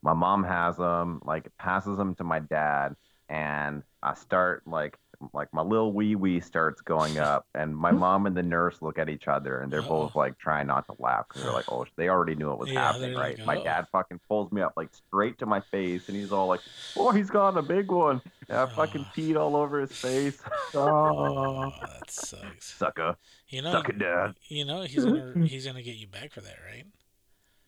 [0.03, 2.95] my mom has them like passes them to my dad,
[3.29, 4.97] and I start like
[5.33, 8.99] like my little wee wee starts going up, and my mom and the nurse look
[8.99, 11.85] at each other, and they're both like trying not to laugh because they're like, oh,
[11.97, 13.39] they already knew it was Yeah, happening, they're like, right?
[13.45, 13.63] my oh.
[13.63, 16.61] dad fucking pulls me up like straight to my face, and he's all like,
[16.95, 18.21] oh, he's got a big one.
[18.49, 19.13] And I fucking Oh.
[19.17, 20.37] peed all over his face.
[20.75, 22.79] Oh, that sucks.
[22.79, 23.15] Sucker.
[23.47, 24.33] You know, Suck it, Dad.
[24.49, 26.85] you know he's gonna he's gonna get you back for that, right?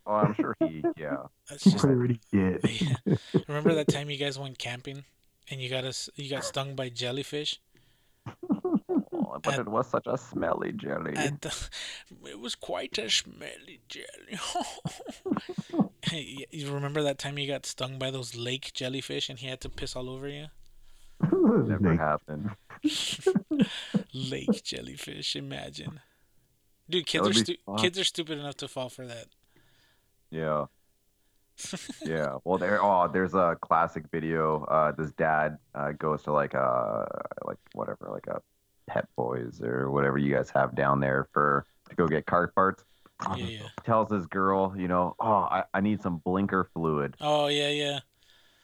[0.08, 1.18] Oh, I'm sure he, yeah.
[1.50, 2.60] That's just What already did.
[2.64, 3.16] Yeah.
[3.48, 5.04] Remember that time you guys went camping
[5.50, 7.60] and you got us you got stung by jellyfish?
[8.52, 11.14] Oh, but And- it was such a smelly jelly.
[11.16, 11.70] At the,
[12.26, 14.40] it was quite a smelly jelly.
[16.12, 19.62] you you remember that time you got stung by those lake jellyfish and he had
[19.62, 20.48] to piss all over you?
[21.22, 22.52] Never Like, happened.
[24.14, 26.02] Lake jellyfish, imagine.
[26.90, 29.28] Dude, kids are be stu- kids are stupid enough to fall for that.
[30.36, 30.66] Yeah.
[32.06, 32.36] yeah.
[32.44, 32.84] Well, there.
[32.84, 34.66] Oh, there's a classic video.
[34.66, 37.08] Uh, this dad uh, goes to like a
[37.46, 38.42] like whatever, like a
[38.88, 42.84] Pep Boys or whatever you guys have down there for to go get car parts.
[43.38, 43.60] Yeah, yeah.
[43.86, 47.16] Tells his girl, you know, oh, I, I need some blinker fluid.
[47.22, 48.00] Oh yeah, yeah.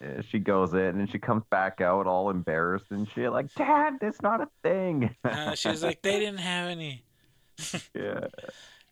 [0.04, 3.94] Uh, She goes in and she comes back out all embarrassed and shit, like, Dad,
[4.02, 5.16] that's not a thing.
[5.24, 7.06] Uh, she was like, they didn't have any,
[7.96, 8.28] yeah.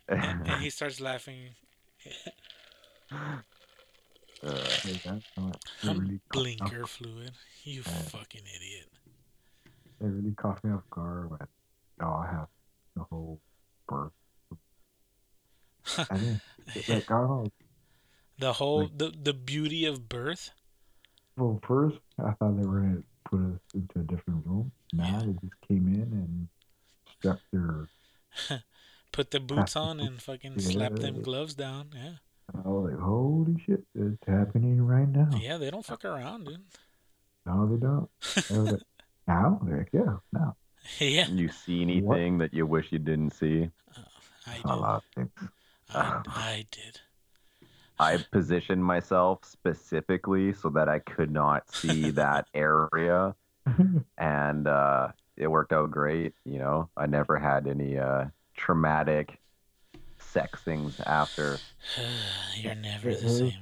[0.07, 1.49] and, and he starts laughing.
[3.11, 7.31] Really, caught me off- blinker fluid.
[7.63, 8.87] You fucking idiot.
[9.99, 11.39] they really caught me off guard when
[12.01, 12.47] oh, I have
[12.95, 13.39] the whole
[13.87, 14.11] birth.
[15.97, 16.41] I didn't.
[16.87, 17.43] Like, I.
[18.39, 20.51] The whole Like- the the beauty of birth.
[21.35, 24.71] Well, first I thought they were gonna put us into a different room.
[24.93, 25.19] Now Yeah.
[25.25, 26.47] they just came in and
[27.17, 27.87] strapped their.
[29.11, 31.89] Put the boots on and fucking slap them gloves down.
[31.95, 32.15] Yeah.
[32.53, 35.29] I was like, holy shit, it's happening right now.
[35.39, 36.61] Yeah, they don't fuck around, dude.
[37.45, 38.09] No, they don't.
[38.51, 38.81] I was like,
[39.27, 39.59] now?
[39.63, 40.55] They're like, yeah, now.
[40.99, 41.27] yeah.
[41.27, 43.69] you see anything that you wish you didn't see?
[44.47, 44.65] I A did.
[44.65, 45.29] lot of things.
[45.93, 46.99] I, I did.
[47.99, 53.35] I positioned myself specifically so that I could not see that area,
[54.17, 56.33] and uh, it worked out great.
[56.45, 58.25] You know, I never had any uh,
[58.55, 59.39] traumatic
[60.29, 61.57] sex things after.
[62.55, 63.53] You're never the same.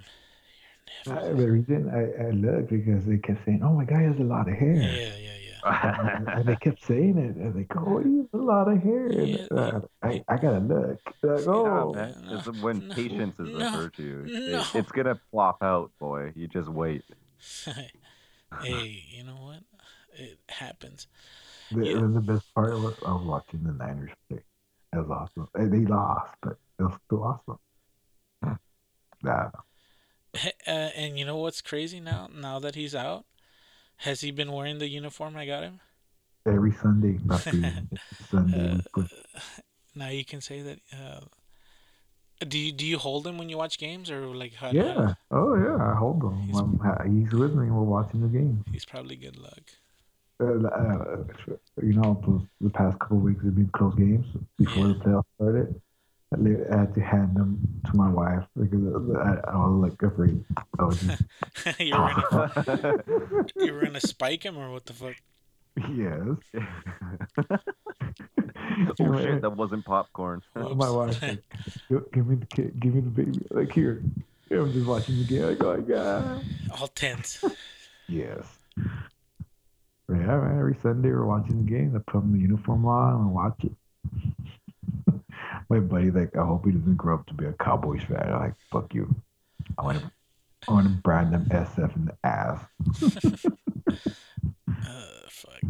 [1.08, 4.24] I, the reason I, I looked because they kept saying, "Oh my guy has a
[4.24, 6.16] lot of hair," Yeah, yeah, yeah.
[6.18, 7.36] and, and they kept saying it.
[7.36, 10.60] And like, "Oh, he has a lot of hair." And, Yeah, uh, I, I gotta
[10.60, 11.00] look.
[11.24, 12.16] Like, oh, man.
[12.30, 14.26] no, It's when no, patience is no, a virtue.
[14.28, 16.34] It- it's gonna flop out, boy.
[16.36, 17.04] You just wait.
[18.64, 19.60] hey, you know what?
[20.18, 21.08] It happens.
[21.72, 21.94] the, yeah.
[22.00, 24.40] the best part was I was watching the Niners play.
[24.94, 25.48] That was awesome.
[25.56, 27.60] And They lost, but it was still awesome.
[29.24, 29.50] Nah,
[30.68, 32.30] Uh, and you know what's crazy now?
[32.34, 33.26] Now that he's out,
[33.98, 35.80] has he been wearing the uniform I got him?
[36.46, 37.18] every Sunday,
[38.32, 38.80] Sunday.
[38.96, 39.04] Uh,
[39.96, 40.80] Now you can say that.
[40.94, 41.22] Uh,
[42.48, 44.70] do you do you hold him when you watch games or like how?
[44.70, 45.16] yeah.
[45.32, 45.76] Oh yeah.
[45.92, 46.38] I hold him.
[46.44, 47.72] He's- he's with me.
[47.72, 48.64] We're watching the game.
[48.72, 49.64] He's probably good luck.
[50.40, 51.24] Uh, uh,
[51.82, 54.26] you know, the past couple of weeks have been close games
[54.58, 55.82] before the playoffs started.
[56.34, 58.82] I had to hand them to my wife because
[59.16, 60.44] I, I was like afraid.
[60.78, 63.04] I was just, you were gonna
[63.56, 65.16] you were gonna spike him or what the fuck?
[65.94, 66.22] yes.
[69.00, 70.42] oh shit, that wasn't popcorn.
[70.56, 71.44] Uh, my wife like,
[72.12, 73.40] give me the kid, give me the baby.
[73.50, 74.04] Like here,
[74.50, 75.44] Yeah, I'm just watching the game.
[75.44, 76.46] Like, oh my god.
[76.78, 77.44] All tense.
[78.08, 78.46] Yes.
[80.10, 80.58] Yeah, man.
[80.60, 81.94] Every Sunday we're watching the game.
[81.96, 85.14] I put the uniform on and watch it.
[85.70, 88.22] my buddy like, I hope he doesn't grow up to be a Cowboys fan.
[88.24, 89.14] I'm like, fuck you.
[89.78, 90.12] I want to,
[90.68, 92.66] I want to brand them SF in the ass.
[94.70, 95.62] Uh, fuck.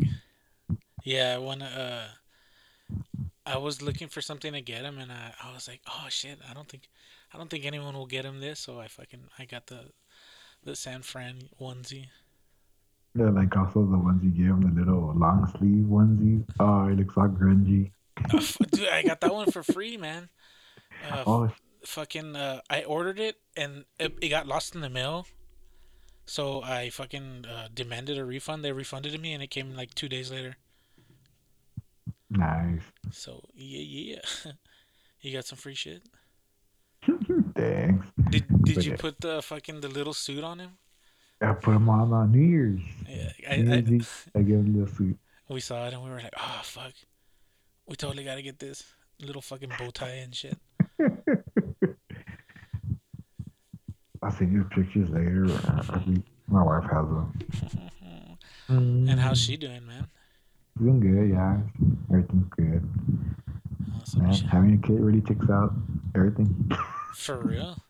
[1.04, 1.66] Yeah, I wanna.
[1.66, 2.96] Uh,
[3.46, 6.40] I was looking for something to get him, and I, I was like, oh shit,
[6.50, 6.90] I don't think,
[7.34, 8.60] I don't think anyone will get him this.
[8.60, 9.92] So I fucking, I got the,
[10.64, 12.08] the San Fran onesie.
[13.16, 16.46] Yeah, like also the ones you give him, the little long sleeve onesies.
[16.60, 17.92] Oh, it looks all grungy.
[18.72, 20.30] Dude, I got that one for free, man.
[21.02, 21.52] Uh, Oh,
[21.86, 25.28] fucking, uh, I ordered it and it, it got lost in the mail.
[26.26, 28.64] So I fucking uh, demanded a refund.
[28.64, 30.58] They refunded me, and it came like two days later.
[32.30, 32.82] nice.
[33.12, 34.52] So yeah, yeah.
[35.22, 36.04] you got some free shit.
[37.56, 38.08] Thanks.
[38.30, 38.98] Did did But you yeah.
[38.98, 40.78] put the fucking the little suit on him?
[41.42, 42.82] I put them on on New Year's.
[43.08, 45.18] Yeah, I, I, I give little suit.
[45.50, 46.94] we saw it and we were like, oh fuck,
[47.88, 48.84] we totally gotta get this
[49.20, 50.58] little fucking bow tie and shit.
[54.22, 55.46] I'll send you pictures later.
[55.90, 57.40] I think my wife has them.
[58.70, 60.08] And how's she doing, man?
[60.78, 61.58] Doing good, yeah.
[62.12, 62.90] Everything's good.
[63.96, 64.24] Awesome.
[64.24, 65.74] Man, having a kid really takes out
[66.14, 66.70] everything.
[67.16, 67.82] For real?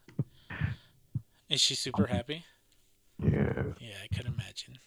[1.50, 2.46] Is she super happy?
[3.58, 3.88] Yeah.
[3.90, 4.80] Yeah, I could imagine.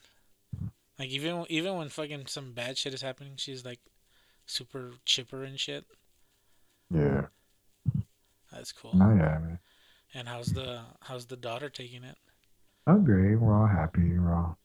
[0.99, 3.81] Like even even when fucking some bad shit is happening, she's like
[4.47, 5.85] super chipper and shit.
[6.95, 7.27] Yeah.
[8.53, 8.93] That's cool.
[8.95, 9.59] Oh yeah, man.
[10.15, 12.17] And how's the how's the daughter taking it?
[12.87, 13.37] I'm great.
[13.37, 14.19] We're all happy.
[14.19, 14.59] We're all,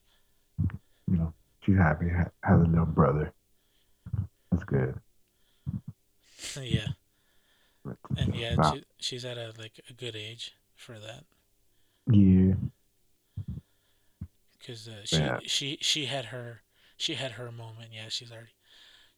[1.08, 1.32] you know,
[1.64, 2.08] she's happy.
[2.08, 3.32] Has a little brother.
[4.50, 4.98] That's good.
[6.60, 6.88] yeah.
[8.16, 11.24] And yeah, she, she's at a like a good age for that.
[12.10, 12.54] yeah.
[14.66, 15.38] Cause uh, she Yeah.
[15.46, 16.62] she she had her
[16.96, 17.90] she had her moment.
[17.92, 18.54] Yeah, she's already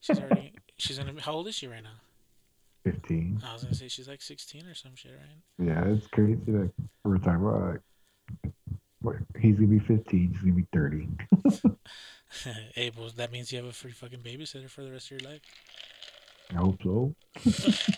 [0.01, 2.01] she's already she's gonna how old is she right now?
[2.84, 3.42] 15.
[3.44, 5.66] I was gonna say she's like sixteen or some shit, right?
[5.66, 6.38] Yeah, it's crazy.
[6.46, 6.70] Like,
[7.05, 7.80] we're talking about,
[9.03, 10.32] like, he's going to be 15.
[10.32, 11.09] She's going to be 30.
[12.74, 15.30] hey, well, that means you have a free fucking babysitter for the rest of your
[15.30, 15.40] life.
[16.51, 17.14] I hope so.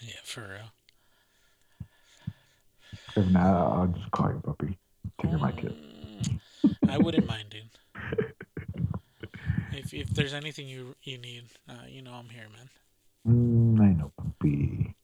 [0.00, 0.70] Yeah, for real.
[3.16, 4.78] If not, I'll just call you puppy.
[5.20, 5.74] Take of my kid.
[6.88, 8.34] I wouldn't mind, dude.
[9.72, 12.68] If if there's anything you you need, uh, you know I'm here, man.
[13.26, 14.94] Mm, I know, puppy.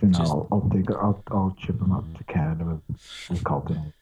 [0.00, 3.92] Then Just- I'll, I'll take I'll, I'll chip him up to Canada with, with Colton.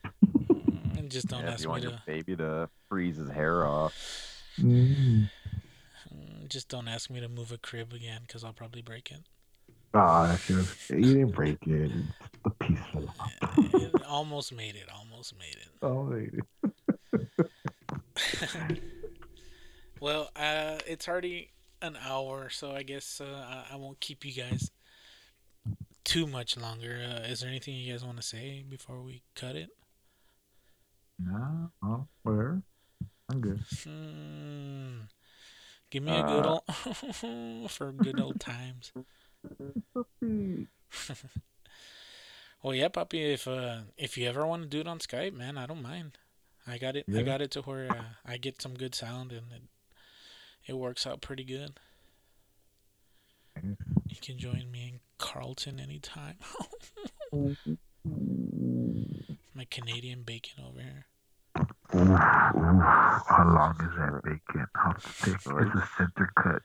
[0.97, 3.29] And just don't Yeah, if ask you me want to your baby to freeze his
[3.29, 3.93] hair off.
[4.59, 5.29] Mm.
[6.13, 9.21] mm, just don't ask me to move a crib again, cause I'll probably break it.
[9.93, 11.91] Ah, that shit was, you didn't break it.
[11.91, 13.31] It's the piece fell off.
[13.73, 14.87] it almost made it.
[14.93, 15.69] Almost made it.
[15.81, 16.39] Oh, lady.
[20.01, 24.71] Well, uh, it's already an hour, so I guess uh, I, won't keep you guys
[26.03, 26.99] too much longer.
[27.07, 29.69] Uh, is there anything you guys want to say before we cut it?
[31.19, 32.07] No, oh.
[32.25, 33.59] I'm good.
[33.83, 35.01] Hmm.
[35.91, 36.59] Give me a good Uh.
[37.23, 38.91] old for good old times.
[42.63, 43.33] Well, yeah, puppy.
[43.33, 46.19] If uh, if you ever want to do it on Skype, man, I don't mind.
[46.67, 47.05] I got it.
[47.15, 49.61] I got it to where uh, I get some good sound and it,
[50.67, 51.79] it works out pretty good.
[53.61, 53.75] You
[54.21, 56.35] can join me in Carlton anytime.
[59.53, 61.05] My Canadian bacon over here.
[61.93, 64.65] Ooh, ooh, how long is that bacon?
[64.73, 66.61] How thick is the center cut?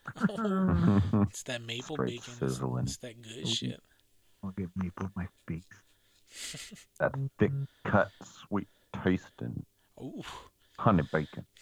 [1.28, 2.32] It's that maple Straight bacon.
[2.32, 2.84] It's, sizzling.
[2.84, 3.80] it's that good shit.
[4.44, 6.84] I'll get maple in my face.
[7.00, 7.52] that thick
[7.84, 8.68] cut, sweet
[9.02, 9.64] tasting
[10.00, 10.22] Ooh.
[10.78, 11.46] honey bacon.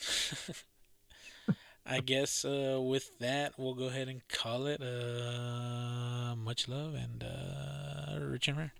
[1.87, 7.23] I guess uh, with that, we'll go ahead and call it uh, much love and
[7.23, 8.73] uh, rich and rare.